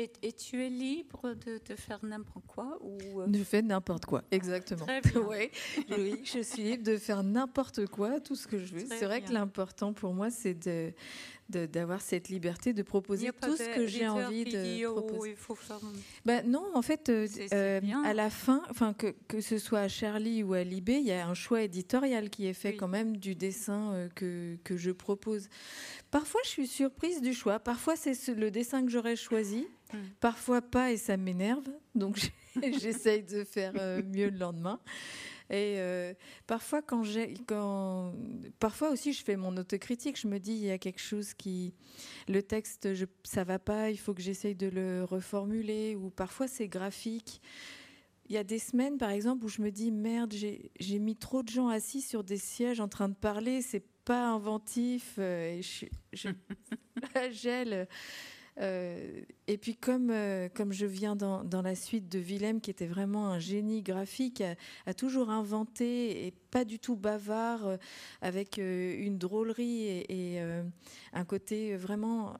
[0.00, 3.20] Et, tu es libre de, faire n'importe quoi ou...
[3.20, 3.26] Euh?
[3.34, 4.86] Je fais n'importe quoi, exactement.
[5.28, 5.50] oui,
[5.90, 8.86] oui, je suis libre de faire n'importe quoi, tout ce que je veux.
[8.86, 10.92] C'est vrai que l'important pour moi, c'est de,
[11.48, 15.34] d'avoir cette liberté de proposer tout ce que j'ai envie de proposer.
[16.24, 19.88] Ben non, en fait, euh, euh, à la fin, enfin que, que ce soit à
[19.88, 23.16] Charlie ou à Libé, il y a un choix éditorial qui est fait quand même
[23.16, 25.48] du dessin euh, que, que je propose.
[26.10, 27.58] Parfois, je suis surprise du choix.
[27.58, 29.66] Parfois, c'est le dessin que j'aurais choisi.
[29.92, 29.98] Hmm.
[30.20, 31.68] Parfois pas et ça m'énerve.
[31.94, 32.30] Donc
[32.80, 33.72] j'essaye de faire
[34.04, 34.80] mieux le lendemain.
[35.50, 36.12] Et euh,
[36.46, 38.12] parfois, quand j'ai, quand,
[38.58, 40.20] parfois aussi, je fais mon autocritique.
[40.20, 41.74] Je me dis, il y a quelque chose qui,
[42.28, 43.90] le texte, je, ça va pas.
[43.90, 45.96] Il faut que j'essaye de le reformuler.
[45.96, 47.40] Ou parfois, c'est graphique.
[48.28, 51.42] Il y a des semaines, par exemple, où je me dis, merde, j'ai mis trop
[51.42, 53.62] de gens assis sur des sièges en train de parler.
[53.62, 55.14] C'est pas inventif.
[55.18, 56.28] Euh, et je, je
[57.32, 57.88] gèle.
[58.60, 62.70] Euh, et puis comme, euh, comme je viens dans, dans, la suite de Willem, qui
[62.70, 64.42] était vraiment un génie graphique,
[64.86, 67.76] a, toujours inventé et pas du tout bavard, euh,
[68.20, 70.40] avec une drôlerie et, et
[71.12, 72.34] un côté vraiment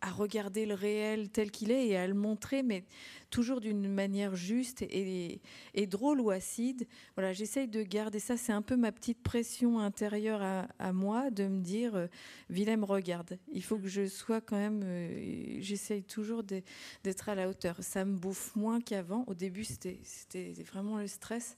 [0.00, 2.84] à regarder le réel tel qu'il est et à le montrer, mais
[3.30, 5.40] toujours d'une manière juste et,
[5.86, 6.86] drôle ou acide.
[7.16, 8.36] Voilà, j'essaye de garder ça.
[8.36, 10.42] C'est un peu ma petite pression intérieure
[10.78, 12.06] à, moi de me dire, euh,
[12.50, 13.38] Willem, regarde.
[13.52, 14.82] Il faut que je sois quand même.
[14.84, 17.76] Euh, j'essaye toujours d'être à la hauteur.
[17.80, 19.24] Ça me bouffe moins qu'avant.
[19.26, 21.56] Au début, c'était vraiment le stress.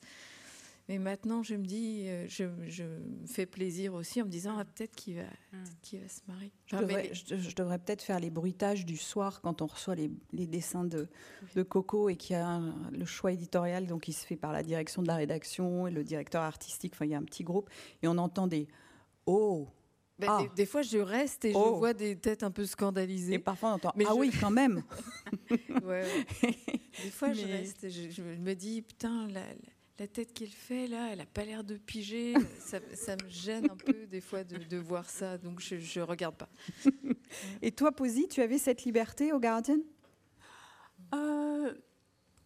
[0.88, 4.64] Mais maintenant, je me dis, euh, je, me fais plaisir aussi en me disant, ah,
[4.64, 5.98] peut-être qu'il va, hmm.
[6.00, 6.52] va se marier.
[6.64, 11.06] Je devrais, peut-être faire les bruitages du soir quand on reçoit les, dessins de,
[11.54, 14.62] de, Coco et qu'il y a le choix éditorial, donc il se fait par la
[14.62, 16.94] direction de la rédaction et le directeur artistique.
[16.94, 17.68] Enfin, il y a un petit groupe
[18.02, 18.66] et on entend des
[19.26, 19.68] oh.
[20.18, 20.42] Ben, ah.
[20.56, 21.76] des, fois, je reste et je oh.
[21.76, 23.34] vois des têtes un peu scandalisées.
[23.34, 24.82] Et parfois, on entend Ah oui, quand même.
[25.50, 31.08] Des fois, je reste et je, me dis Putain, la la tête qu'il fait là,
[31.12, 32.34] elle a pas l'air de piger.
[32.60, 36.48] ça, me gêne un peu des fois de, voir ça, donc je, ne regarde pas.
[37.62, 39.80] Et toi, Posy, tu avais cette liberté au Guardian
[41.14, 41.74] euh,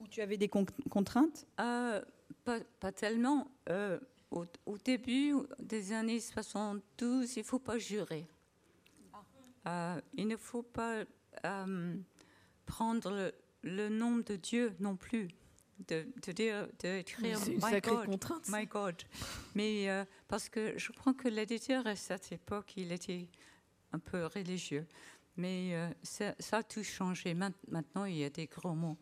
[0.00, 1.46] Ou tu avais des contraintes?
[1.60, 2.02] Euh,
[2.44, 3.50] pas, tellement.
[3.68, 8.26] Euh, au, début des années 72, il ne faut pas jurer.
[10.14, 11.04] il ne faut pas
[12.64, 15.28] prendre le nom de Dieu non plus
[15.88, 18.48] de, de dire, d'écrire My God, contrainte.
[18.48, 19.02] My God.
[19.54, 23.28] Mais euh, parce que je crois que l'éditeur à cette époque, il était
[23.92, 24.86] un peu religieux.
[25.36, 27.34] Mais euh, ça, a tout changé.
[27.34, 28.98] Maintenant, il y a des gros mots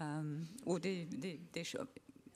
[0.00, 1.86] euh, ou des, des, des choses.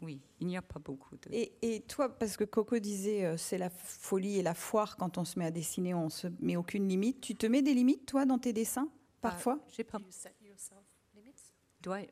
[0.00, 1.28] Oui, il n'y a pas beaucoup de.
[1.30, 5.24] Et, et, toi, parce que Coco disait, c'est la folie et la foire quand on
[5.24, 7.20] se met à dessiner, on se met aucune limite.
[7.20, 8.88] Tu te mets des limites, toi, dans tes dessins,
[9.20, 9.64] parfois?
[9.68, 9.98] J'ai pas.
[11.82, 12.06] Do I...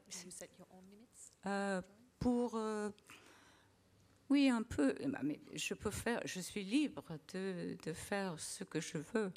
[1.46, 1.80] Euh,
[2.18, 2.90] pour, euh,
[4.28, 4.94] Oui, un peu.
[5.06, 6.20] Bah, mais je peux faire.
[6.24, 9.32] Je suis libre de, de faire ce que je veux.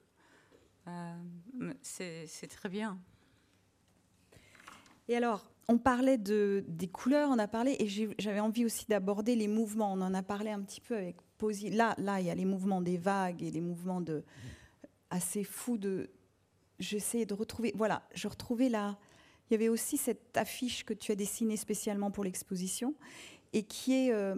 [0.87, 2.99] Euh, c'est très bien.
[5.07, 7.87] Et alors, on parlait de, des couleurs, on a parlé, et
[8.19, 9.93] j'avais envie aussi d'aborder les mouvements.
[9.93, 11.69] On en a parlé un petit peu avec Posy.
[11.69, 14.23] Là, là, il y a les mouvements des vagues et les mouvements de
[15.09, 16.09] assez fous de.
[16.79, 17.71] J'essayais de retrouver.
[17.75, 18.97] Voilà, je retrouvais là.
[19.49, 22.95] Il y avait aussi cette affiche que tu as dessinée spécialement pour l'exposition
[23.51, 24.35] et qui est, euh,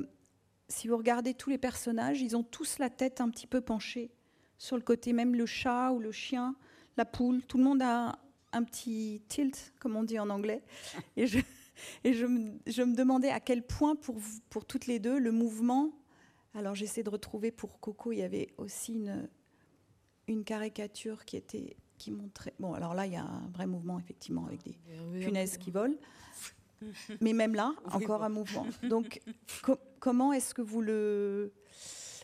[0.68, 4.12] si vous regardez tous les personnages, ils ont tous la tête un petit peu penchée
[4.58, 6.56] sur le côté, même le chat ou le chien,
[6.98, 8.20] la poule, tout le monde a
[8.54, 10.64] un petit tilt, comme on dit en anglais.
[11.18, 11.40] Et je,
[12.04, 14.18] et je, me, je me demandais à quel point, pour,
[14.50, 15.92] pour toutes les deux, le mouvement.
[16.54, 19.28] Alors j'essaie de retrouver pour Coco, il y avait aussi une,
[20.28, 22.54] une caricature qui était qui montrait.
[22.60, 24.78] Bon, alors là, il y a un vrai mouvement, effectivement, avec des
[25.20, 25.96] punaises qui volent.
[27.22, 28.66] Mais même là, encore un mouvement.
[28.84, 29.22] Donc,
[30.00, 31.52] comment est-ce que vous le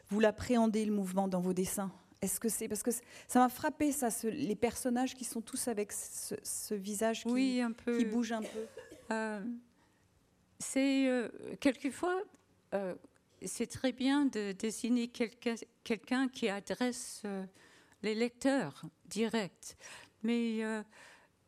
[0.09, 1.91] vous l'appréhendez le mouvement dans vos dessins?
[2.22, 2.91] Est-ce que c'est parce que
[3.28, 7.63] ça m'a frappé ça, les personnages qui sont tous avec ce, visage qui,
[7.97, 8.67] qui, bouge un peu.
[9.09, 9.43] Euh,
[10.59, 12.22] c'est euh, quelquefois
[12.76, 12.93] euh,
[13.43, 15.07] c'est très bien de dessiner
[15.84, 17.24] quelqu'un qui adresse
[18.04, 19.78] les lecteurs directs,
[20.24, 20.62] mais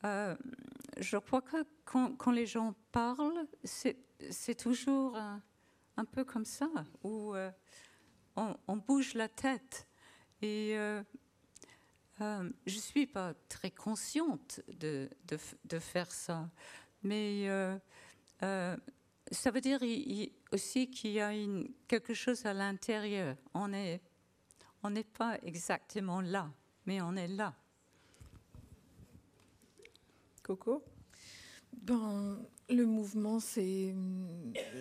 [0.04, 6.70] je crois que quand, les gens parlent, c'est toujours un, peu comme ça
[7.04, 7.34] où
[8.36, 9.88] on, on bouge la tête.
[10.44, 11.02] Et euh,
[12.20, 16.50] euh, je ne suis pas très consciente de, de, faire ça.
[17.02, 17.78] Mais euh,
[19.32, 19.80] ça veut dire
[20.52, 21.32] aussi qu'il y a
[21.88, 23.38] quelque chose à l'intérieur.
[23.54, 24.02] On n'est
[24.84, 26.52] on n'est pas exactement là,
[26.86, 27.56] mais on est là.
[30.44, 30.84] Coco
[31.82, 32.38] ben,
[32.70, 33.94] le mouvement, c'est,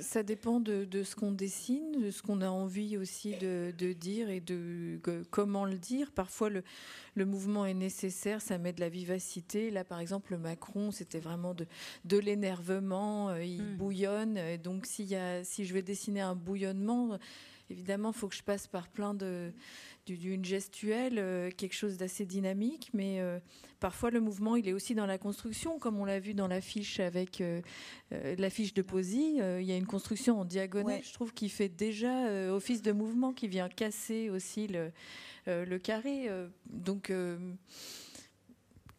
[0.01, 4.41] ça dépend de, ce qu'on dessine, de ce qu'on a envie aussi de, dire et
[4.41, 5.01] de
[5.31, 6.13] comment le dire.
[6.13, 6.63] Parfois, le,
[7.17, 9.71] le, mouvement est nécessaire, ça met de la vivacité.
[9.71, 11.67] Là, par exemple, le Macron, c'était vraiment de,
[12.05, 13.77] de l'énervement, euh, il hmm.
[13.77, 14.39] bouillonne.
[14.63, 17.19] donc, s'il y a, si je vais dessiner un bouillonnement,
[17.69, 19.53] évidemment, il faut que je passe par plein de
[20.07, 23.39] d'une gestuelle, euh, quelque chose d'assez dynamique, mais euh,
[23.81, 26.99] parfois le mouvement, il est aussi dans la construction, comme on l'a vu dans l'affiche
[27.01, 27.61] avec euh,
[28.39, 29.37] l'affiche de Posy.
[29.39, 33.33] il y a une construction en diagonale, je trouve, qui fait déjà office de mouvement,
[33.33, 34.91] qui vient casser aussi le,
[35.47, 36.29] le carré.
[36.67, 37.13] donc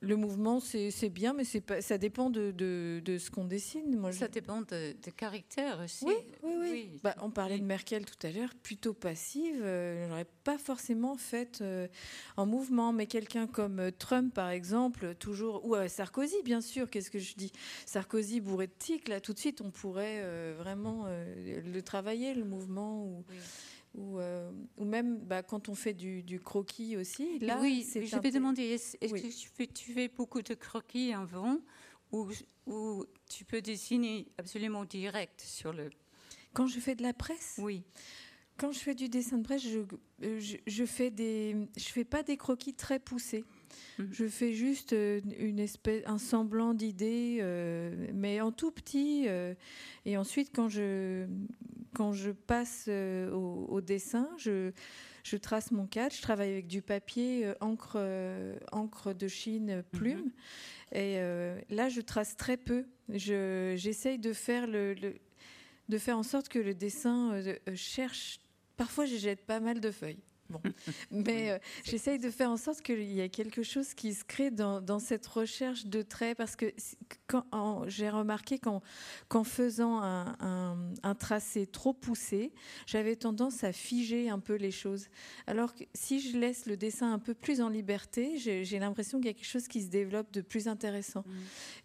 [0.03, 3.97] le mouvement, c'est bien, mais pas, ça dépend de, de, ce qu'on dessine.
[3.97, 6.03] Moi, ça dépend de, caractère aussi.
[6.05, 6.99] Oui, oui, oui.
[7.01, 9.61] Bah, on parlait de Merkel tout à l'heure, plutôt passive.
[9.61, 11.87] Euh, je n'aurais pas forcément fait euh,
[12.35, 16.89] en mouvement, mais quelqu'un comme euh, Trump, par exemple, toujours, ou Sarkozy, bien sûr.
[16.89, 17.53] Qu'est-ce que je dis?
[17.85, 23.05] Sarkozy bourré de tics, là, tout de suite, on pourrait vraiment le travailler, le mouvement.
[23.05, 23.23] Ou,
[23.93, 27.39] ou, euh, ou même bah, quand on fait du, du, croquis aussi.
[27.39, 31.59] Là, oui, je vais demander, est-ce que tu fais, beaucoup de croquis avant
[32.11, 32.29] ou,
[32.67, 35.89] ou tu peux dessiner absolument direct sur le...
[36.53, 37.83] Quand je fais de la presse Oui.
[38.57, 39.79] Quand je fais du dessin de presse, je,
[40.23, 43.43] euh, je, je fais des, je fais pas des croquis très poussés.
[43.99, 44.09] Mhm.
[44.11, 49.25] Je fais juste euh, une espèce, un semblant d'idée, euh, mais en tout petit.
[49.27, 49.53] Euh,
[50.05, 51.25] et ensuite, quand je,
[51.93, 54.71] quand je passe au, dessin, je,
[55.23, 56.15] je trace mon cadre.
[56.15, 57.99] Je travaille avec du papier, encre,
[58.71, 60.17] encre de Chine, plume.
[60.17, 60.31] Mhm.
[60.93, 61.17] Et
[61.69, 62.85] là, je trace très peu.
[63.09, 64.95] J'essaye de faire le,
[65.89, 67.41] de faire en sorte que le dessin
[67.75, 68.39] cherche.
[68.75, 70.23] Parfois, je jette pas mal de feuilles.
[71.11, 74.51] Mais euh, j'essaye de faire en sorte qu'il y ait quelque chose qui se crée
[74.51, 76.73] dans, cette recherche de traits, parce que
[77.87, 82.53] j'ai remarqué qu'en faisant un, tracé trop poussé,
[82.85, 85.07] j'avais tendance à figer un peu les choses.
[85.47, 89.27] Alors que si je laisse le dessin un peu plus en liberté, j'ai l'impression qu'il
[89.27, 91.23] y a quelque chose qui se développe de plus intéressant.
[91.25, 91.31] Mmh.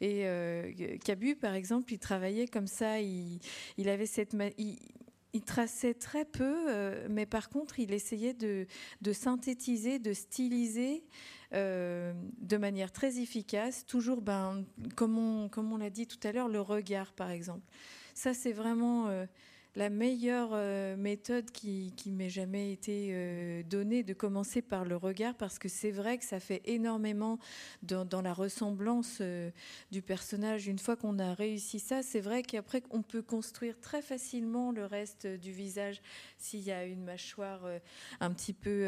[0.01, 3.41] Et euh, Cabu, par exemple, il travaillait comme ça, il,
[3.89, 4.37] avait cette...
[4.59, 4.79] Il,
[5.33, 8.67] il traçait très peu, euh, mais par contre, il essayait de,
[9.13, 11.05] synthétiser, de styliser
[11.53, 14.65] euh, de manière très efficace, toujours, ben,
[14.97, 17.67] comme on, comme on l'a dit tout à l'heure, le regard, par exemple.
[18.15, 19.09] Ça, c'est vraiment...
[19.09, 19.27] Euh,
[19.79, 24.97] la meilleure euh, méthode qui, qui m'ait jamais été euh, donnée de commencer par le
[24.97, 27.39] regard parce que c'est vrai que ça fait énormément
[27.83, 29.53] dans, la ressemblance euh,
[29.93, 30.67] du personnage.
[30.67, 34.85] Une fois qu'on a réussi ça, c'est vrai qu'après on peut construire très facilement le
[34.85, 36.03] reste du visage
[36.39, 37.61] s'il y a une mâchoire
[38.19, 38.85] un petit peu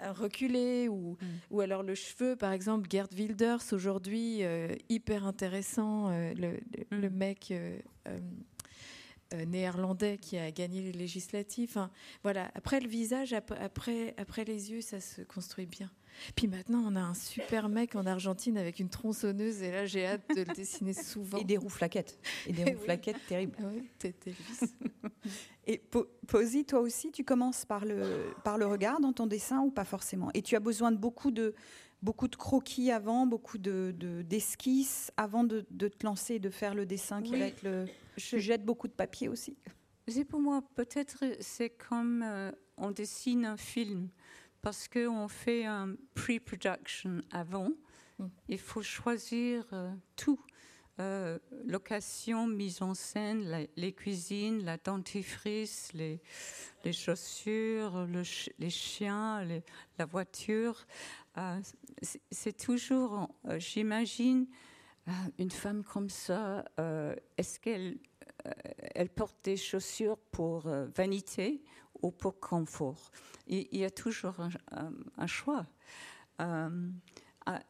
[0.00, 1.26] reculé ou, mm.
[1.50, 4.40] ou alors le cheveu, par exemple, Gerd Wilders, aujourd'hui,
[4.88, 6.58] hyper intéressant, le,
[6.90, 7.14] le, mm.
[7.14, 7.52] mec
[9.46, 11.70] néerlandais qui a gagné les législatives.
[11.70, 11.90] Enfin,
[12.22, 12.50] voilà.
[12.54, 15.90] Après le visage, après, après les yeux, ça se construit bien.
[16.36, 20.06] Puis maintenant, on a un super mec en Argentine avec une tronçonneuse, et là, j'ai
[20.06, 21.38] hâte de le dessiner souvent.
[21.38, 22.18] Et des roues flaquettes.
[22.46, 23.56] Et des roues flaquettes terribles.
[23.60, 24.14] Oui,
[25.66, 25.80] Et
[26.26, 29.84] Posy, toi aussi, tu commences par le, par le regard dans ton dessin ou pas
[29.84, 30.28] forcément?
[30.34, 31.54] Et tu as besoin de beaucoup de,
[32.02, 33.94] beaucoup de croquis avant, beaucoup de,
[34.28, 37.86] d'esquisses avant de, de, te lancer et de faire le dessin qui va être le.
[38.16, 39.56] Je jette beaucoup de papier aussi.
[40.08, 44.08] C'est pour moi, peut-être, c'est comme euh, on dessine un film
[44.60, 47.70] parce qu'on fait un pre-production avant.
[48.18, 48.26] Mm.
[48.48, 50.40] Il faut choisir euh, tout.
[51.00, 56.20] Euh, location, mise en scène, les cuisines, la dentifrice, les,
[56.84, 58.06] les chaussures,
[58.58, 59.42] les chiens,
[59.98, 60.86] la voiture.
[61.38, 61.60] Euh,
[62.30, 63.28] c'est toujours,
[63.58, 64.46] j'imagine,
[65.38, 66.64] une femme comme ça,
[67.36, 67.98] est-ce qu'elle
[68.94, 71.62] elle porte des chaussures pour vanité
[72.02, 73.10] ou pour confort?
[73.46, 74.36] Il, y a toujours
[74.70, 75.64] un, choix.
[76.40, 76.90] Euh,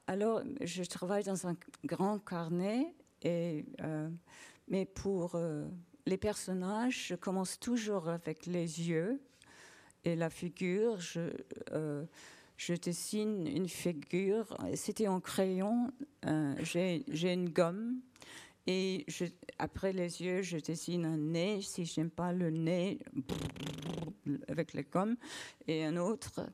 [0.06, 4.08] alors, je travaille dans un grand carnet, et, euh,
[4.68, 5.66] mais pour euh,
[6.06, 9.22] les personnages, je commence toujours avec les yeux
[10.04, 10.98] et la figure.
[11.00, 11.30] Je,
[12.56, 15.90] je dessine une figure, c'était en crayon,
[16.62, 18.00] j'ai une gomme
[18.66, 19.24] et je,
[19.58, 21.62] après les yeux, je dessine un nez.
[21.62, 23.00] Si j'aime pas le nez,
[24.48, 25.16] avec les gommes,
[25.66, 26.48] et un autre,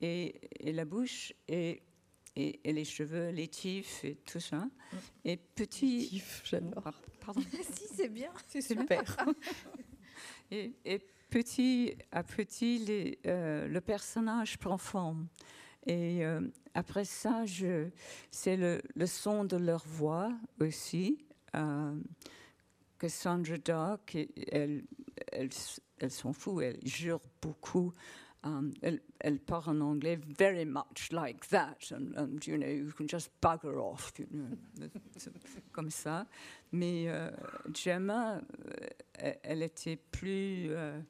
[0.00, 1.82] et, et la bouche, et,
[2.36, 4.68] et, les cheveux, les tifs, et tout ça.
[5.24, 6.08] Et petit.
[6.08, 6.92] Tifs, j'adore.
[7.20, 7.40] Pardon.
[7.74, 8.30] si, c'est bien.
[8.46, 9.02] C'est super.
[10.50, 11.00] et, et,
[11.34, 15.26] petit à petit, les, euh, le personnage prend forme.
[15.84, 16.40] Et euh,
[16.74, 17.42] après ça,
[18.30, 20.30] c'est le, son de leur voix
[20.60, 21.18] aussi.
[21.56, 21.98] Euh,
[22.98, 24.16] que Sandra Dark,
[24.52, 24.84] elle,
[25.32, 25.48] elle,
[25.98, 27.92] elle s'en fout, elle jure beaucoup.
[28.44, 33.08] Um, elle, elle, parle en anglais very much like that, and, you know, you can
[33.08, 34.88] just bugger off, you know,
[35.72, 36.26] comme ça.
[36.70, 37.30] Mais euh,
[37.72, 41.00] Gemma, euh, elle, était plus, euh,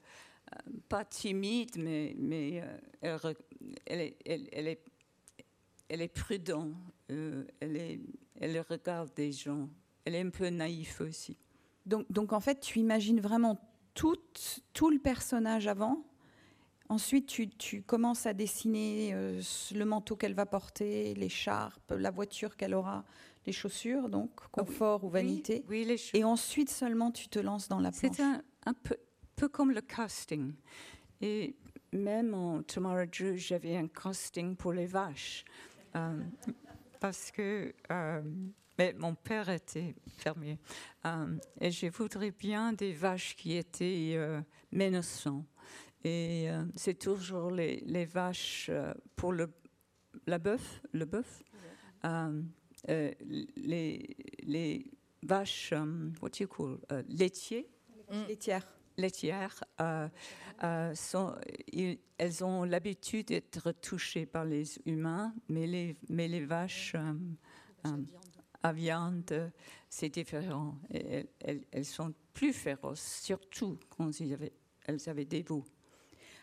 [0.88, 2.62] pas timide, mais, mais
[3.00, 3.18] elle,
[3.84, 4.84] elle, est, elle, est,
[5.88, 6.72] elle est prudente,
[7.08, 8.00] elle, est,
[8.40, 9.68] elle regarde des gens
[10.04, 11.36] elle est un peu naïve aussi.
[11.86, 13.58] Donc, donc en fait, tu imagines vraiment
[13.94, 14.18] tout,
[14.72, 16.04] tout le personnage avant?
[16.88, 19.40] Ensuite, tu, tu commences à dessiner euh,
[19.74, 23.04] le manteau qu'elle va porter, l'écharpe, la voiture qu'elle aura,
[23.46, 25.64] les chaussures, donc confort ou vanité.
[25.68, 28.12] Oui, les Et ensuite seulement, tu te lances dans la planche.
[28.14, 28.96] C'est un, un peu,
[29.34, 30.52] peu, comme le casting.
[31.22, 31.56] Et
[31.92, 35.44] même en Tomorrow Drew, j'avais un casting pour les vaches.
[35.96, 36.20] Euh,
[37.00, 38.22] parce que euh,
[38.78, 40.58] mais mon père était fermier.
[41.60, 44.18] Et je voudrais bien des vaches qui étaient
[44.72, 45.46] menaçantes.
[46.04, 48.70] Et euh, c'est toujours les, les vaches
[49.16, 49.50] pour le
[50.26, 51.42] la bœuf, le bœuf.
[52.88, 54.90] les, les
[55.22, 55.72] vaches,
[56.20, 56.78] what do you call,
[57.08, 57.68] laitiers,
[58.10, 58.26] mm.
[58.28, 58.68] laitières.
[58.96, 59.64] Laitières,
[60.94, 61.34] sont,
[62.16, 66.94] elles ont l'habitude d'être touchées par les humains, mais les, mais les vaches
[68.62, 69.52] à viande,
[69.88, 70.78] c'est différent.
[70.90, 74.10] elles, sont plus féroces, surtout quand
[74.86, 75.64] elles avaient des veaux.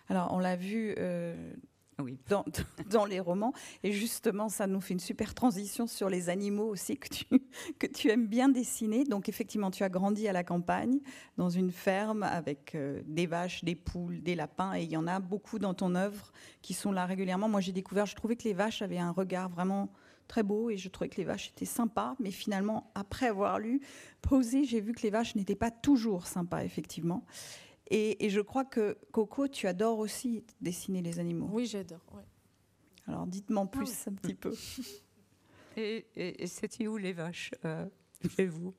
[0.09, 1.53] Alors, on l'a vu euh,
[1.99, 2.17] oui.
[2.29, 2.45] dans,
[2.89, 6.97] dans, les romans, et justement, ça nous fait une super transition sur les animaux aussi
[6.97, 7.25] que tu,
[7.79, 9.03] que tu aimes bien dessiner.
[9.03, 10.99] Donc, effectivement, tu as grandi à la campagne,
[11.37, 15.07] dans une ferme avec euh, des vaches, des poules, des lapins, et il y en
[15.07, 16.31] a beaucoup dans ton œuvre
[16.61, 17.49] qui sont là régulièrement.
[17.49, 19.91] Moi, j'ai découvert, je trouvais que les vaches avaient un regard vraiment
[20.31, 22.15] très beau et je trouvais que les vaches étaient sympas.
[22.19, 23.81] Mais finalement, après avoir lu
[24.21, 27.25] Posé, j'ai vu que les vaches n'étaient pas toujours sympas, effectivement.
[27.93, 31.49] Et, je crois que Coco, tu adores aussi dessiner les animaux.
[31.51, 31.99] Oui, j'adore.
[33.05, 34.53] Alors dites-moi plus ah un petit peu.
[35.77, 37.85] Et, et, c'était où les vaches euh,
[38.35, 38.73] chez vous?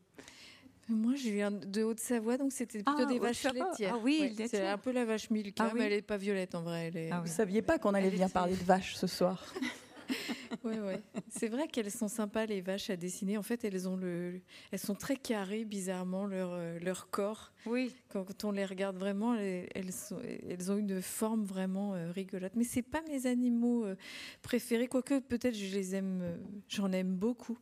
[0.90, 3.94] Moi, je viens de Haute-Savoie, donc c'était plutôt ah, des vaches laitières.
[3.94, 6.60] Ah oui, c'est un peu la vache Milka, ah mais elle n'est pas violette en
[6.60, 6.92] vrai.
[6.94, 9.54] Elle Vous ne saviez pas qu'on allait bien parler de vaches ce soir?
[10.64, 11.00] ouais, ouais.
[11.28, 13.38] C'est vrai qu'elles sont sympas les vaches à dessiner.
[13.38, 14.40] En fait, elles ont le,
[14.70, 17.52] elles sont très carrées bizarrement leur euh, leur corps.
[17.66, 17.94] Oui.
[18.08, 22.52] Quand on les regarde vraiment, elles, sont, elles ont une forme vraiment euh, rigolote.
[22.56, 23.96] Mais c'est pas mes animaux euh,
[24.42, 26.38] préférés, quoique peut-être je les aime,
[26.68, 27.58] j'en aime beaucoup.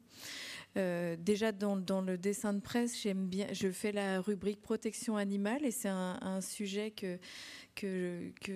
[0.74, 3.46] Déjà dans, le dessin de presse, j'aime bien.
[3.52, 7.18] Je fais la rubrique protection animale et c'est un, sujet que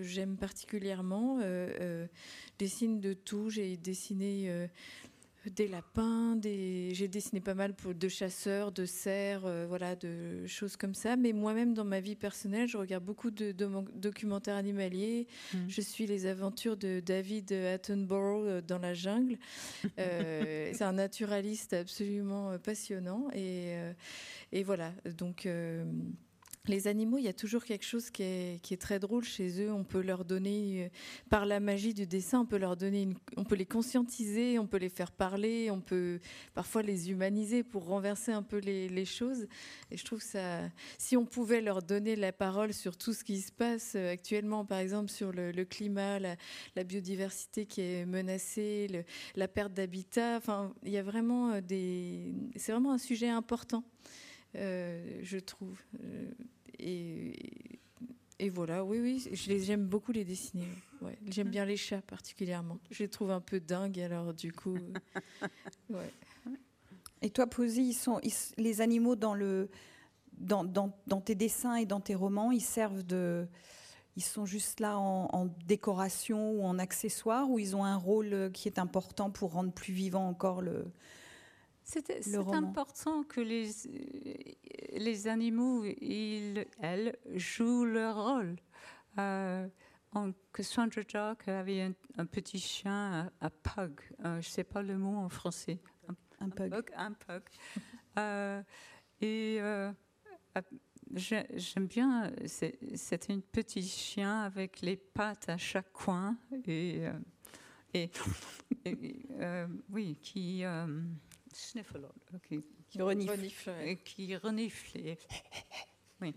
[0.02, 1.38] j'aime particulièrement.
[1.42, 2.06] Euh, euh,
[2.58, 3.50] dessine de tout.
[3.50, 4.68] J'ai dessiné
[5.50, 6.94] des lapins, des...
[6.94, 11.16] j'ai dessiné pas mal pour, de chasseurs, de cerfs, euh, voilà, de choses comme ça.
[11.16, 13.52] Mais moi-même, dans ma vie personnelle, je regarde beaucoup de,
[13.94, 15.26] documentaires animaliers.
[15.52, 15.58] Mm.
[15.68, 19.38] Je suis les aventures de David Attenborough euh, dans la jungle.
[19.98, 23.28] Euh, c'est un naturaliste absolument passionnant.
[23.34, 23.74] Et,
[24.52, 25.48] et voilà, donc
[26.68, 29.72] les animaux, il y a toujours quelque chose qui est, très drôle chez eux.
[29.72, 30.88] On peut leur donner, euh,
[31.30, 34.78] par la magie du dessin, on peut leur donner, on peut les conscientiser, on peut
[34.78, 36.18] les faire parler, on peut
[36.54, 39.46] parfois les humaniser pour renverser un peu les, choses.
[39.90, 40.60] Et je trouve ça,
[40.98, 44.64] si on pouvait leur donner la parole sur tout ce qui se passe euh, actuellement,
[44.64, 49.04] par exemple sur le, climat, la, biodiversité qui est menacée,
[49.36, 53.84] la perte d'habitat, enfin, il y a vraiment euh, des, c'est vraiment un sujet important.
[54.54, 55.78] Je trouve.
[56.78, 57.34] Et,
[58.38, 60.66] et, voilà, oui, oui, j'aime beaucoup les dessiner.
[61.28, 62.78] J'aime bien les chats particulièrement.
[62.90, 64.78] Je les trouve un peu dingues, alors du coup.
[65.90, 66.10] ouais.
[67.22, 68.20] Et toi, Posy, ils sont,
[68.58, 69.70] les animaux dans, le,
[70.38, 73.46] dans, dans, dans, tes dessins et dans tes romans, ils servent de.
[74.16, 78.52] Ils sont juste là en, en, décoration ou en accessoire, ou ils ont un rôle
[78.52, 80.84] qui est important pour rendre plus vivant encore le,
[81.84, 83.70] c'est important que les,
[84.92, 88.56] les animaux, ils, elles, jouent leur rôle.
[89.18, 89.68] Euh,
[90.12, 94.96] en, Cassandra Jock avait un, petit chien, un, pug, euh, je ne sais pas le
[94.96, 95.78] mot en français.
[96.40, 96.90] Un, pug.
[96.96, 97.42] Un pug.
[98.18, 98.62] Euh,
[99.20, 99.92] et euh,
[101.14, 107.02] j'aime bien, c'est un petit chien avec les pattes à chaque coin et,
[107.92, 108.10] et,
[109.90, 110.64] oui, qui
[111.56, 112.06] sniffle,
[112.48, 113.72] qui, qui renifle.
[114.04, 114.98] Qui renifle.
[116.20, 116.34] oui.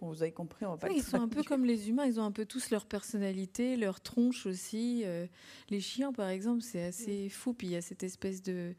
[0.00, 2.20] Bon, vous avez compris, on va pas Ils sont un peu comme les humains, ils
[2.20, 5.02] ont un peu tous leur personnalité, leur tronche aussi.
[5.04, 5.26] Euh,
[5.70, 7.52] les chiens, par exemple, c'est assez fou.
[7.52, 8.74] Puis il y a cette espèce de,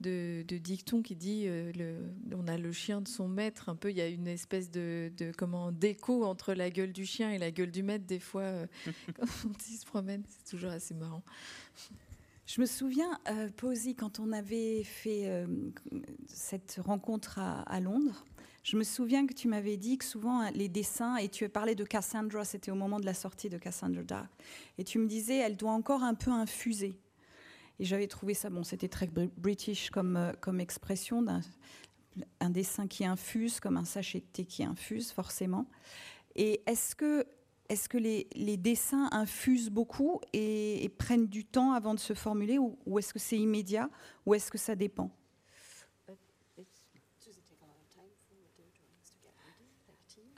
[0.00, 1.96] de, de dicton qui dit euh, le,
[2.34, 3.68] on a le chien de son maître.
[3.68, 7.04] Un peu, il y a une espèce de, de comment d'écho entre la gueule du
[7.04, 8.66] chien et la gueule du maître, des fois, euh,
[9.18, 10.24] quand ils se promènent.
[10.26, 11.22] C'est toujours assez marrant.
[12.46, 15.46] Je me souviens, euh, Posy, quand on avait fait euh,
[16.26, 18.26] cette rencontre à, Londres,
[18.62, 21.74] je me souviens que tu m'avais dit que souvent hein, les dessins, et tu parlé
[21.74, 24.30] de Cassandra, c'était au moment de la sortie de Cassandra Dark,
[24.76, 26.98] et tu me disais, elle doit encore un peu infuser.
[27.80, 31.40] Et j'avais trouvé ça, bon, c'était très british comme, euh, comme expression, d'un
[32.38, 35.66] un dessin qui infuse, comme un sachet de thé qui infuse, forcément.
[36.36, 37.26] Et est-ce que
[37.68, 42.98] est-ce que les, dessins infusent beaucoup et, prennent du temps avant de se formuler ou,
[42.98, 43.90] est-ce que c'est immédiat
[44.26, 45.10] ou est-ce que ça dépend?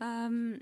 [0.02, 0.58] Euh,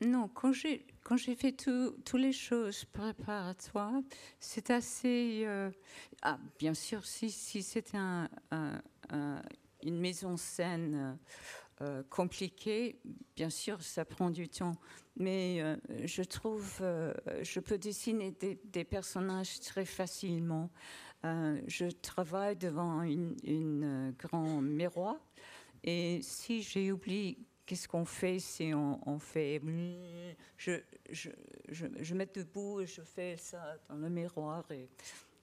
[0.00, 4.00] Non, quand j'ai, quand j'ai fait toutes les choses préparatoires,
[4.40, 5.42] c'est assez...
[5.44, 5.70] Euh,
[6.22, 8.28] ah, bien sûr, si, si c'est un,
[9.82, 11.14] une maison scène euh,
[12.10, 12.98] compliquée,
[13.36, 14.76] bien sûr, ça prend du temps
[15.18, 17.12] mais euh, je trouve, euh,
[17.42, 20.70] je peux dessiner des, personnages très facilement.
[21.24, 25.16] Euh, je travaille devant une, une grand miroir
[25.82, 29.60] et si j'ai oublié qu'est-ce qu'on fait si on, fait
[30.56, 30.78] je,
[31.10, 31.30] je,
[31.70, 34.88] je, je, mets debout et je fais ça dans le miroir et,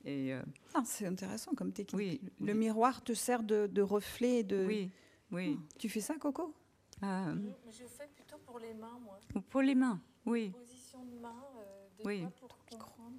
[0.05, 0.33] et
[0.73, 1.97] ah, c'est intéressant comme technique.
[1.97, 4.65] Oui, le miroir te sert de, de reflet de.
[4.65, 4.89] Oui,
[5.31, 5.57] oui.
[5.77, 6.53] tu fais ça, Coco?
[7.01, 8.09] Je fais
[8.45, 9.19] pour les mains, moi.
[9.49, 10.51] Pour les mains, oui.
[10.51, 12.25] Position de main, euh, oui.
[12.39, 13.15] pour comprendre.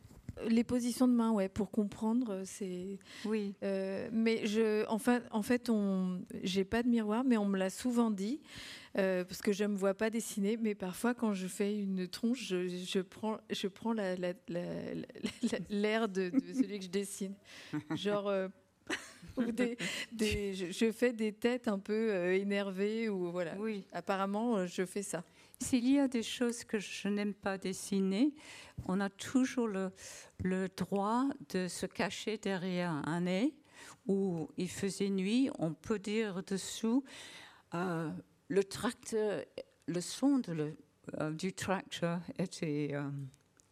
[0.49, 2.99] Les positions de main, ouais, pour comprendre, euh, c'est.
[3.25, 3.55] Oui.
[3.63, 7.71] Euh, mais je, enfin, en fait, on, j'ai pas de miroir, mais on me l'a
[7.71, 8.41] souvent dit.
[8.95, 12.47] parce que je ne me vois pas dessiner, mais parfois quand je fais une tronche,
[12.47, 14.15] je, je prends, je prends la,
[15.69, 17.35] l'air de, de, celui que je dessine.
[17.95, 18.31] Genre,
[20.13, 23.55] des, je, fais des têtes un peu euh, énervées ou voilà.
[23.59, 23.85] Oui.
[23.93, 25.25] Apparemment, euh, je fais ça.
[25.61, 28.35] S'il y a des choses que je n'aime pas dessiner,
[28.87, 29.91] on a toujours le,
[30.43, 33.55] le, droit de se cacher derrière un nez
[34.07, 35.51] où il faisait nuit.
[35.59, 37.05] On peut dire dessous
[37.75, 38.11] euh,
[38.49, 39.43] le tracteur,
[39.87, 40.77] le son de le,
[41.33, 42.93] du tracteur était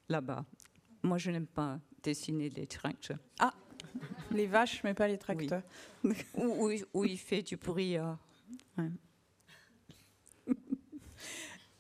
[0.09, 0.45] là-bas.
[1.03, 3.19] Moi, je n'aime pas dessiner les tracteurs.
[3.41, 3.53] Ah,
[4.33, 5.63] les vaches, mais pas les tracteurs.
[6.37, 7.97] où, il fait du bruit.
[7.97, 8.13] Euh,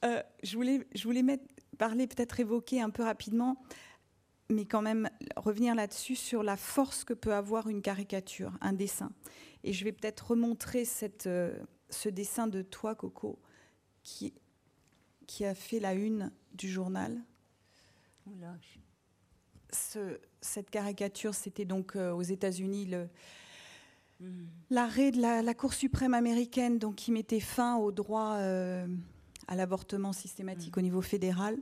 [0.05, 1.45] euh, je voulais, je voulais mettre,
[1.79, 3.63] parler, peut-être évoquer un peu rapidement,
[4.51, 9.13] mais quand même revenir là-dessus sur la force que peut avoir une caricature, un dessin.
[9.63, 11.57] Et je vais peut-être remontrer cette, euh,
[11.91, 13.39] ce dessin de toi, Coco,
[14.03, 14.35] qui,
[15.27, 17.21] qui a fait la une du journal.
[20.41, 23.09] Cette caricature, c'était donc aux États-Unis le,
[24.21, 24.45] hmm.
[24.71, 28.39] l'arrêt de la, Cour suprême américaine donc, qui mettait fin au droit
[29.47, 30.81] à l'avortement systématique hmm.
[30.81, 31.59] au niveau fédéral.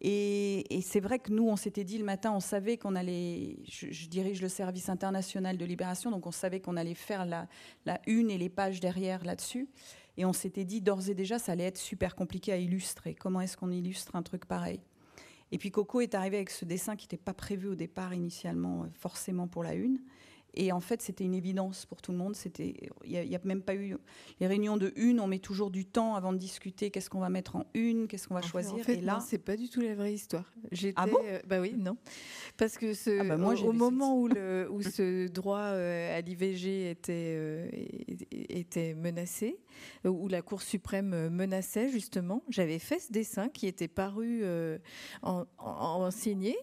[0.00, 3.56] Et, c'est vrai que nous, on s'était dit le matin, on savait qu'on allait.
[3.66, 7.48] Je, dirige le service international de libération, donc on savait qu'on allait faire la,
[7.86, 9.68] la, une et les pages derrière là-dessus.
[10.16, 13.14] Et on s'était dit d'ores et déjà, ça allait être super compliqué à illustrer.
[13.14, 14.80] Comment est-ce qu'on illustre un truc pareil?
[15.54, 18.82] Et puis Coco est arrivé avec ce dessin qui n'était pas prévu au départ initialement,
[18.82, 20.00] euh, forcément pour la une.
[20.56, 22.36] Et en fait, c'était une évidence pour tout le monde.
[22.36, 22.74] C'était,
[23.04, 23.96] il n'y a, même pas eu
[24.40, 25.20] les réunions de une.
[25.20, 26.90] On met toujours du temps avant de discuter.
[26.90, 28.06] Qu'est-ce qu'on va mettre en une?
[28.06, 28.74] Qu'est-ce qu'on va choisir?
[28.74, 30.44] En fait, et là, c'est pas du tout la vraie histoire.
[30.72, 31.18] J'étais, ah bon?
[31.24, 31.96] euh, Bah oui, non,
[32.56, 36.20] parce que ce, ah bah moi, au, moment où, le, où ce droit euh, à
[36.20, 37.68] l'IVG était euh,
[38.30, 39.58] était menacé,
[40.04, 44.44] où la Cour suprême menaçait justement, j'avais fait ce dessin qui était paru
[45.22, 46.56] en, en signé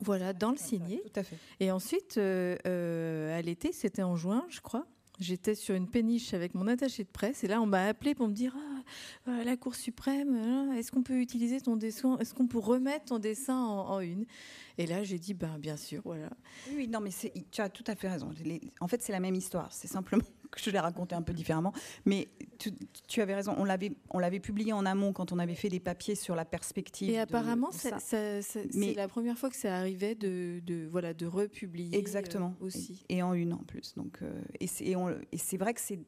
[0.00, 1.02] voilà, dans le signé.
[1.02, 1.36] Tout à fait.
[1.60, 4.86] Et ensuite, euh, euh, à l'été, c'était en juin, je crois.
[5.18, 8.28] J'étais sur une péniche avec mon attaché de presse et là on m'a appelé pour
[8.28, 12.46] me dire ah, euh, la Cour suprême, est-ce qu'on peut utiliser ton dessin, est-ce qu'on
[12.46, 14.26] peut remettre ton dessin en, une?
[14.76, 16.28] Et là j'ai dit ben bien sûr, voilà.
[16.74, 17.08] Oui, non mais
[17.50, 18.28] tu as tout à fait raison.
[18.80, 20.22] En fait c'est la même histoire, c'est simplement
[20.56, 21.72] je l'ai raconté un peu différemment.
[22.04, 22.28] Mais
[23.08, 25.80] tu, avais raison, on l'avait, on l'avait publié en amont quand on avait fait des
[25.80, 27.10] papiers sur la perspective.
[27.10, 31.96] Et apparemment, c'est la première fois que ça arrivait de, de voilà, de republier.
[31.96, 32.54] Exactement.
[32.60, 33.04] Euh, aussi.
[33.08, 33.94] Et, en une en plus.
[33.94, 35.98] Donc, euh, et c'est vrai que c'est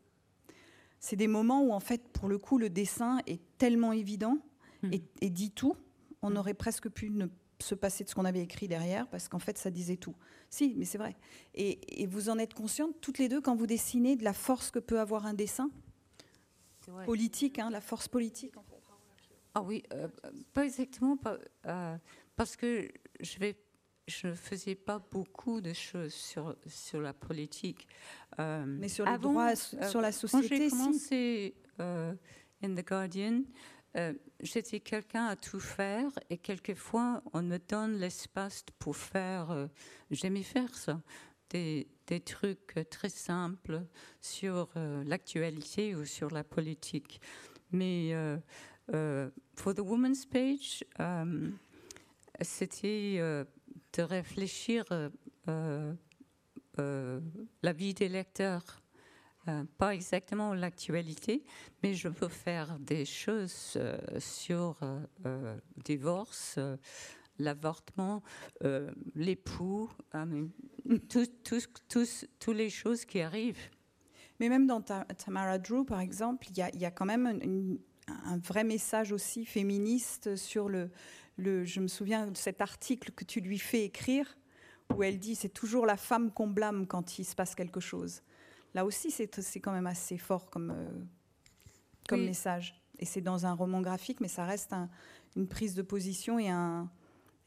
[1.01, 4.39] c'est des moments où en fait, pour le coup, le dessin est tellement évident
[4.83, 4.91] hmm.
[5.21, 5.77] et, dit tout.
[6.23, 6.37] On hmm.
[6.37, 7.27] aurait presque pu ne
[7.61, 10.15] se passer de ce qu'on avait écrit derrière, parce qu'en fait, ça disait tout.
[10.51, 11.17] Si, mais c'est vrai.
[11.55, 14.79] Et, vous en êtes conscientes toutes les deux quand vous dessinez de la force que
[14.79, 15.71] peut avoir un dessin
[17.05, 18.55] politique, hein, la force politique.
[19.55, 20.09] Ah oui, euh,
[20.55, 21.19] pas exactement,
[21.67, 21.97] euh,
[22.37, 22.89] parce que
[23.21, 23.57] je vais
[24.07, 27.87] je ne faisais pas beaucoup de choses sur, sur la politique.
[28.39, 33.43] Euh, mais sur les droits, sur la société, Quand j'ai commencé in The Guardian,
[34.41, 39.69] j'étais quelqu'un à tout faire et quelquefois on me donne l'espace pour faire
[40.11, 41.01] j'aimais faire ça.
[41.51, 41.87] Des,
[42.25, 43.83] trucs très simples
[44.21, 47.21] sur euh, l'actualité ou sur la politique.
[47.71, 48.37] Mais euh,
[48.93, 50.85] euh, pour The Woman's Page,
[52.41, 54.85] c'était de réfléchir
[55.47, 55.97] la
[57.73, 58.83] vie des lecteurs.
[59.79, 61.45] Pas exactement l'actualité,
[61.83, 63.79] mais je peux faire des choses
[64.19, 64.79] sur
[65.85, 66.59] divorce,
[67.39, 68.23] l'avortement,
[68.65, 70.49] euh, l'époux, hein,
[71.09, 73.71] toutes les choses qui arrivent.
[74.41, 79.11] Mais même dans Tamara Drew, par exemple, il y, a, quand même un vrai message
[79.11, 80.91] aussi féministe sur le,
[81.37, 84.39] le, Je me souviens de cet article que tu lui fais écrire,
[84.95, 88.23] où elle dit c'est toujours la femme qu'on blâme quand il se passe quelque chose.
[88.75, 91.05] Là aussi, c'est quand même assez fort comme, euh,
[92.09, 92.81] comme message.
[92.99, 94.75] Et c'est dans un roman graphique, mais ça reste
[95.37, 96.91] une prise de position et un,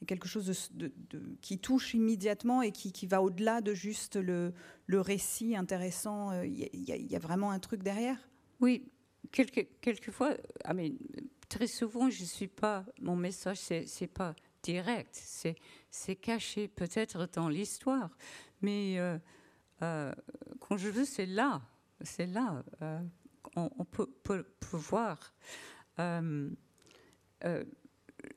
[0.06, 0.92] quelque chose de,
[1.40, 4.52] qui touche immédiatement et qui, va au-delà de juste le,
[4.86, 6.30] le récit intéressant.
[6.30, 8.16] Euh, il y, a vraiment un truc derrière.
[8.60, 8.90] Oui,
[9.30, 10.92] quelques, quelquefois, ah mais,
[11.48, 12.84] très souvent, je suis pas.
[13.00, 15.56] Mon message, c'est, pas direct, c'est,
[15.90, 18.10] c'est caché peut-être dans l'histoire,
[18.60, 19.18] mais euh,
[19.82, 20.12] euh,
[20.60, 21.62] quand je veux, c'est là,
[22.00, 22.62] c'est là.
[23.56, 25.34] on, peut, peut, voir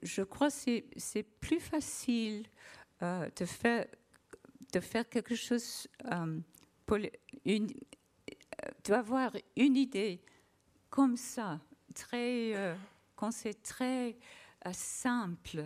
[0.01, 2.45] je crois que c'est plus facile
[3.01, 3.85] euh, de, faire,
[4.73, 6.39] de faire quelque chose, euh,
[6.85, 6.97] pour
[7.45, 10.21] une, euh, d'avoir une idée
[10.89, 11.59] comme ça,
[11.93, 12.77] très,
[13.15, 14.17] quand c'est très
[14.71, 15.65] simple.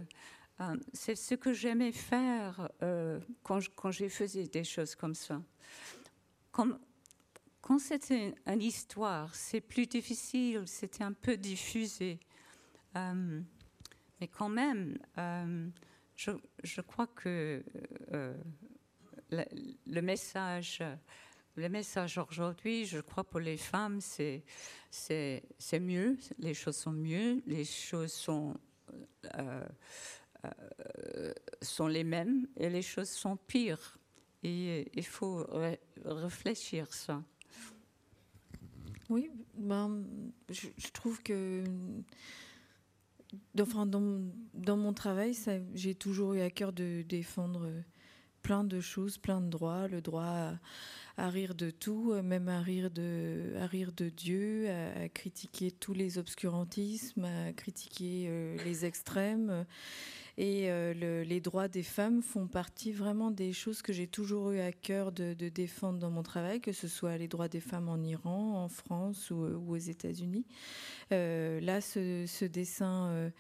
[0.93, 2.69] C'est ce que j'aimais faire
[3.43, 5.41] quand, quand je faisais des choses comme ça.
[6.51, 12.19] Quand c'était une histoire, c'est plus difficile, c'était un peu diffusé.
[14.19, 15.69] Mais quand même, euh,
[16.15, 17.63] je, crois que
[18.11, 18.33] euh,
[19.31, 20.83] le, message,
[21.55, 24.43] le message aujourd'hui, je crois pour les femmes, c'est
[25.79, 28.57] mieux, les choses sont mieux, les choses sont
[29.37, 29.65] euh,
[31.61, 33.97] sont les mêmes et les choses sont pires.
[34.43, 35.45] Et il faut
[36.05, 37.23] réfléchir ça.
[39.09, 40.03] Oui, ben,
[40.49, 41.63] je, trouve que
[43.59, 45.37] Enfin, dans, mon travail,
[45.75, 47.67] j'ai toujours eu à cœur de défendre
[48.41, 50.53] plein de choses, plein de droits, le droit
[51.17, 55.93] à, rire de tout, même à rire de, à rire de Dieu, à, critiquer tous
[55.93, 59.65] les obscurantismes, à critiquer euh, les extrêmes.
[60.39, 64.59] Et euh, les droits des femmes font partie vraiment des choses que j'ai toujours eu
[64.59, 68.01] à cœur de, défendre dans mon travail, que ce soit les droits des femmes en
[68.01, 69.35] Iran, en France ou,
[69.67, 70.45] aux États-Unis.
[71.11, 73.31] là, ce, dessin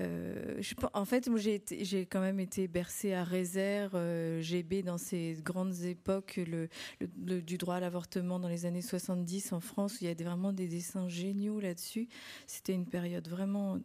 [0.00, 0.62] euh,
[0.94, 6.40] en fait, j'ai quand même été bercée à Réserve, euh, GB dans ces grandes époques
[7.00, 10.52] du droit à l'avortement dans les années 70 en France, où il y a vraiment
[10.52, 12.08] des dessins géniaux là-dessus.
[12.46, 13.78] C'était une période vraiment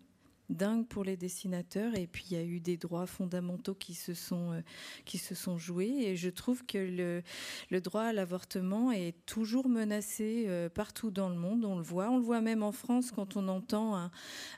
[0.50, 1.96] dingue pour les dessinateurs.
[1.96, 4.62] Et puis il y a eu des droits fondamentaux qui se sont euh,
[5.06, 6.06] qui se sont joués.
[6.06, 7.24] Et je trouve que
[7.72, 11.66] le, droit à l'avortement est toujours menacé partout dans le monde.
[11.66, 12.10] On le voit.
[12.10, 14.10] On le voit même en France quand on entend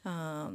[0.06, 0.54] un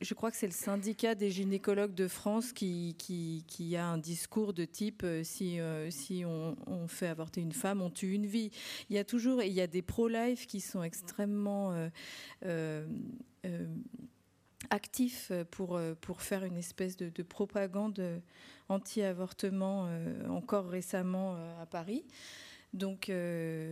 [0.00, 4.52] je crois que c'est le syndicat des gynécologues de France qui, qui, a un discours
[4.52, 6.56] de type euh, si, euh, si on,
[6.88, 8.50] fait avorter une femme, on tue une vie.
[8.88, 11.88] Il y a toujours, il y a des pro-life qui sont extrêmement
[12.44, 12.86] euh,
[14.70, 18.20] actifs pour, pour faire une espèce de, de propagande
[18.68, 19.88] anti-avortement
[20.28, 22.04] encore récemment à Paris.
[22.74, 23.10] Donc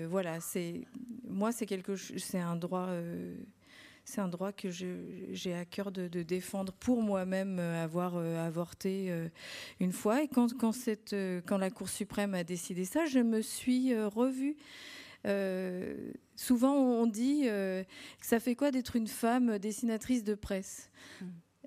[0.08, 0.86] voilà, c'est
[1.24, 2.88] moi c'est quelque c'est un droit
[4.08, 9.08] c'est un droit que j'ai à cœur de, défendre pour moi-même euh, avoir euh, avorté
[9.10, 9.28] euh,
[9.80, 10.22] une fois.
[10.22, 11.14] Et quand, quand, cette,
[11.46, 14.56] quand la Cour suprême a décidé ça, je me suis revue.
[16.36, 17.84] Souvent, on dit que
[18.20, 20.90] ça fait quoi d'être une femme dessinatrice de presse?
[21.20, 21.26] Mmh.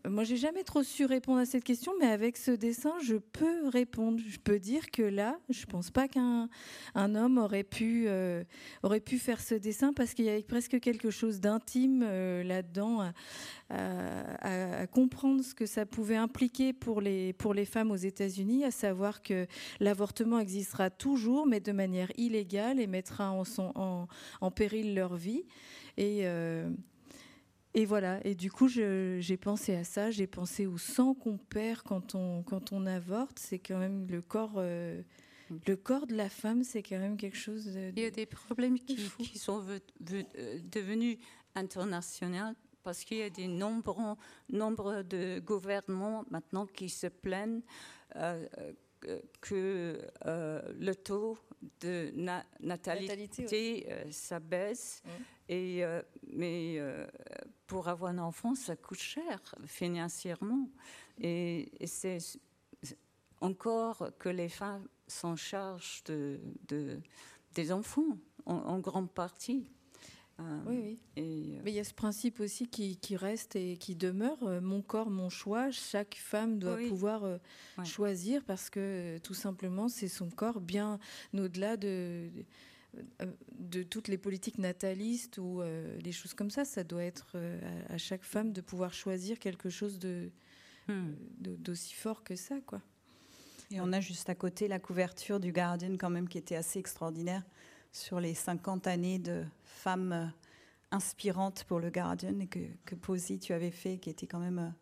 [0.09, 3.67] Moi, j'ai jamais trop su répondre à cette question, mais avec ce dessin, je peux
[3.67, 4.19] répondre.
[4.27, 6.49] Je peux dire que là, je pense pas qu'un
[6.95, 8.43] un homme aurait pu euh,
[8.81, 13.11] aurait pu faire ce dessin parce qu'il y avait presque quelque chose d'intime euh, là-dedans
[13.69, 19.45] à, comprendre ce que ça pouvait impliquer pour les femmes aux États-Unis, à savoir que
[19.79, 25.45] l'avortement existera toujours, mais de manière illégale et mettra en péril leur vie.
[25.97, 26.69] Et euh,
[27.73, 31.81] et voilà, et du coup, j'ai pensé à ça, j'ai pensé au sang qu'on perd
[31.83, 33.39] quand on, quand on avorte.
[33.39, 35.01] C'est quand même le corps, euh,
[35.65, 38.25] le corps de la femme, c'est quand même quelque chose de, Il y a des
[38.25, 39.79] problèmes qui, qui sont euh,
[40.69, 41.17] devenus
[41.55, 42.53] internationaux
[42.83, 44.15] parce qu'il y a des nombreux,
[44.49, 47.61] nombre de gouvernements maintenant qui se plaignent
[48.15, 48.45] euh,
[49.39, 49.99] que
[50.79, 51.37] le taux
[51.79, 52.11] de
[52.59, 55.01] natalité, ça baisse.
[55.05, 55.09] Mmh.
[55.49, 55.83] Et,
[56.31, 56.79] mais
[57.67, 60.69] pour avoir un enfant, ça coûte cher financièrement.
[61.19, 62.17] Et, c'est
[63.39, 66.39] encore que les femmes s'en chargent de,
[67.53, 69.67] des enfants, en, grande partie.
[70.41, 70.99] Euh, oui, oui.
[71.17, 74.81] Euh, Mais il y a ce principe aussi qui, reste et qui demeure euh, mon
[74.81, 75.71] corps, mon choix.
[75.71, 77.23] Chaque femme doit pouvoir
[77.83, 80.99] choisir parce que tout simplement, c'est son corps, bien
[81.33, 82.29] au-delà de,
[83.57, 86.65] de toutes les politiques natalistes ou euh, des choses comme ça.
[86.65, 89.99] Ça doit être euh, à, chaque femme de pouvoir choisir quelque chose
[90.87, 91.11] hmm.
[91.39, 92.81] d'aussi fort que ça, quoi.
[93.73, 96.77] Et on a juste à côté la couverture du Guardian quand même qui était assez
[96.77, 97.43] extraordinaire
[97.91, 100.25] sur les 50 années de femmes euh,
[100.91, 104.73] inspirantes pour le Guardian et que, que Posy tu avais fait, qui était quand même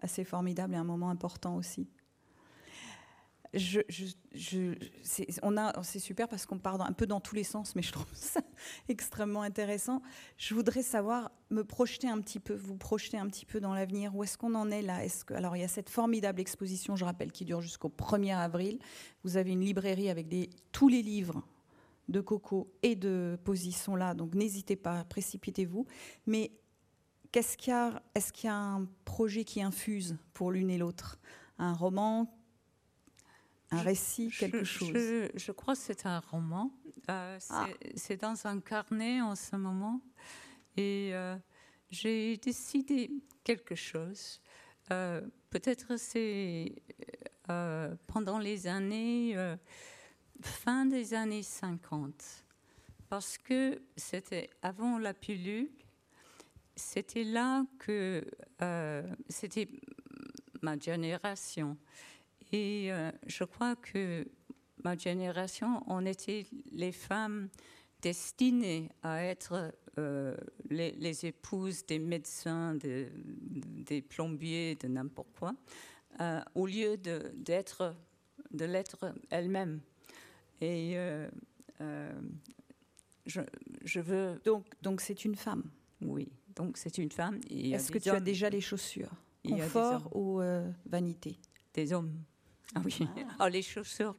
[0.00, 1.88] assez formidable et un moment important aussi
[3.54, 7.82] c'est, on a, c'est super parce qu'on part un peu dans tous les sens, mais
[7.82, 8.40] je trouve ça
[8.88, 10.00] extrêmement intéressant.
[10.38, 14.14] Je voudrais savoir, me projeter un petit peu, vous projeter un petit peu dans l'avenir.
[14.16, 15.00] Où est-ce qu'on en est là?
[15.34, 18.78] Alors, il y a cette formidable exposition, je rappelle, qui dure jusqu'au 1er avril.
[19.22, 20.28] Vous avez une librairie avec
[20.72, 21.42] tous les livres
[22.12, 25.86] de Coco et de Position là, donc n'hésitez pas, précipitez-vous.
[26.26, 26.52] Mais
[27.32, 30.78] qu'est-ce qu'il y a Est-ce qu'il y a un projet qui infuse pour l'une et
[30.78, 31.18] l'autre?
[31.58, 32.38] Un roman?
[33.70, 34.92] Un récit, quelque chose?
[34.92, 36.70] je, crois que c'est un roman.
[37.10, 37.66] Euh, ah.
[37.96, 40.02] c'est dans un carnet en ce moment.
[40.76, 41.36] Et euh,
[41.90, 43.10] j'ai décidé
[43.42, 44.40] quelque chose.
[44.90, 46.74] Euh, peut-être c'est
[48.06, 49.36] pendant les années,
[50.42, 52.44] fin des années 50.
[53.08, 55.70] Parce que c'était avant la pilule.
[56.74, 58.24] C'était là que
[59.28, 59.68] c'était
[60.62, 61.76] ma génération.
[62.52, 64.26] Et euh, je crois que
[64.84, 67.48] ma génération, on était les femmes
[68.02, 70.36] destinées à être euh,
[70.68, 75.54] les, épouses des médecins, des plombiers, de n'importe quoi,
[76.20, 77.94] euh, au lieu d'être
[78.50, 79.80] de, l'être elle-même.
[80.62, 80.96] Et
[83.26, 83.40] je,
[83.84, 84.40] je, veux.
[84.44, 85.64] Donc, donc c'est une femme.
[86.00, 87.40] Oui, donc c'est une femme.
[87.50, 89.10] Est-ce que tu as déjà les chaussures
[89.46, 90.40] Confort ou
[90.86, 91.38] vanité?
[91.74, 92.12] Des hommes.
[92.74, 93.36] Ah oui, ah.
[93.40, 94.16] oh, les chaussures.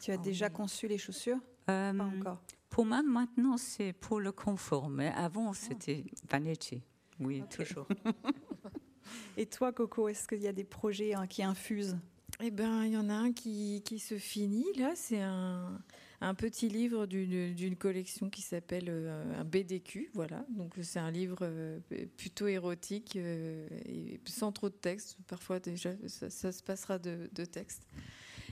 [0.00, 1.38] Tu as déjà conçu les chaussures?
[1.70, 2.42] Euh, Pas encore.
[2.68, 6.82] Pour moi, maintenant, c'est pour le confort, mais avant, c'était vanity.
[7.20, 7.86] Oui, toujours.
[9.36, 11.96] Et toi, Coco, est-ce qu'il y a des projets hein, qui infusent?
[12.40, 14.66] Eh bien, il y en a un qui, qui se finit.
[14.76, 15.80] Là, c'est un,
[16.20, 20.10] un petit livre d'une collection qui s'appelle euh, un BDQ.
[20.14, 20.44] Voilà.
[20.48, 21.78] Donc, c'est un livre euh,
[22.16, 25.16] plutôt érotique euh, et sans trop de texte.
[25.28, 27.86] Parfois, déjà, ça, se passera de, de texte.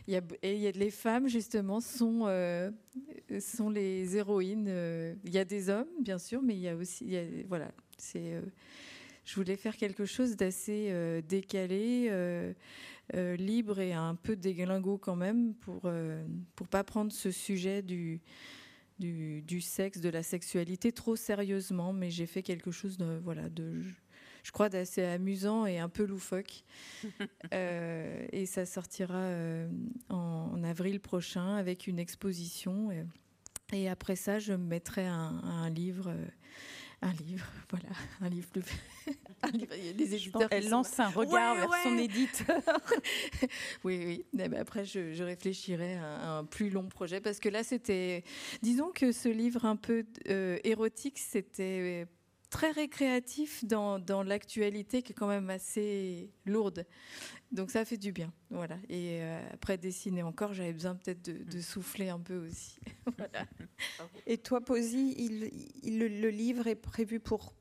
[0.07, 2.26] Il y a, et il y a, les femmes, justement, sont,
[3.41, 4.68] sont les héroïnes.
[5.24, 7.16] Il y a des hommes, bien sûr, mais il y a aussi.
[7.49, 7.70] Voilà.
[7.99, 8.43] C'est
[9.24, 12.52] je voulais faire quelque chose d'assez euh, décalé, euh,
[13.14, 15.90] euh, libre et un peu déglingo quand même pour
[16.54, 18.20] pour pas prendre ce sujet du,
[18.98, 21.92] du, du sexe, de la sexualité trop sérieusement.
[21.92, 23.82] Mais j'ai fait quelque chose de voilà de
[24.42, 26.64] je crois d'assez amusant et un peu loufoque.
[27.52, 29.24] et ça sortira
[30.08, 32.90] en, avril prochain avec une exposition.
[33.72, 36.12] Et, après ça, je me mettrai un, un livre
[37.03, 38.62] un livre, voilà, un livre plus.
[39.42, 39.74] un livre.
[39.76, 40.48] Il y a des éditeurs.
[40.50, 42.62] Elle lance un regard vers son éditeur.
[43.84, 44.24] oui, oui.
[44.38, 48.24] Eh ben, après, je, réfléchirai à un plus long projet parce que là, c'était.
[48.62, 52.07] Disons que ce livre un peu euh, érotique, c'était
[52.53, 56.86] très récréatif dans, dans l'actualité qui est quand même assez lourde.
[57.50, 58.76] Donc ça fait du bien, voilà.
[58.90, 62.78] Et euh, après dessiner encore, j'avais besoin peut-être de, souffler un peu aussi.
[64.26, 67.55] Et toi, Posy, il, le, livre est prévu pour?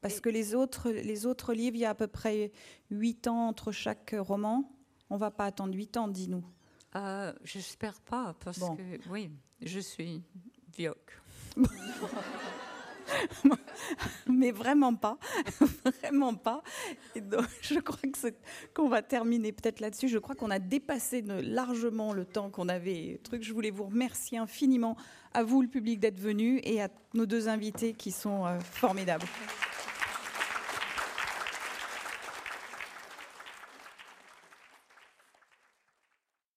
[0.00, 2.50] Parce que les autres, les autres livres, il y a à peu près
[2.90, 4.68] 8 ans entre chaque roman.
[5.10, 6.44] On va pas attendre 8 ans, dis-nous.
[6.96, 9.30] Euh, J'espère pas, parce que oui,
[9.62, 10.22] je suis
[10.76, 11.20] vioque.
[14.26, 15.18] mais vraiment pas,
[15.84, 16.62] vraiment pas.
[17.60, 18.30] Je crois que
[18.74, 20.08] qu'on va terminer peut-être là-dessus.
[20.08, 23.20] Je crois qu'on a dépassé largement le temps qu'on avait.
[23.22, 24.96] Truc, je voulais vous remercier infiniment
[25.32, 29.26] à vous, le public, d'être venu et à nos deux invités qui sont euh, formidables.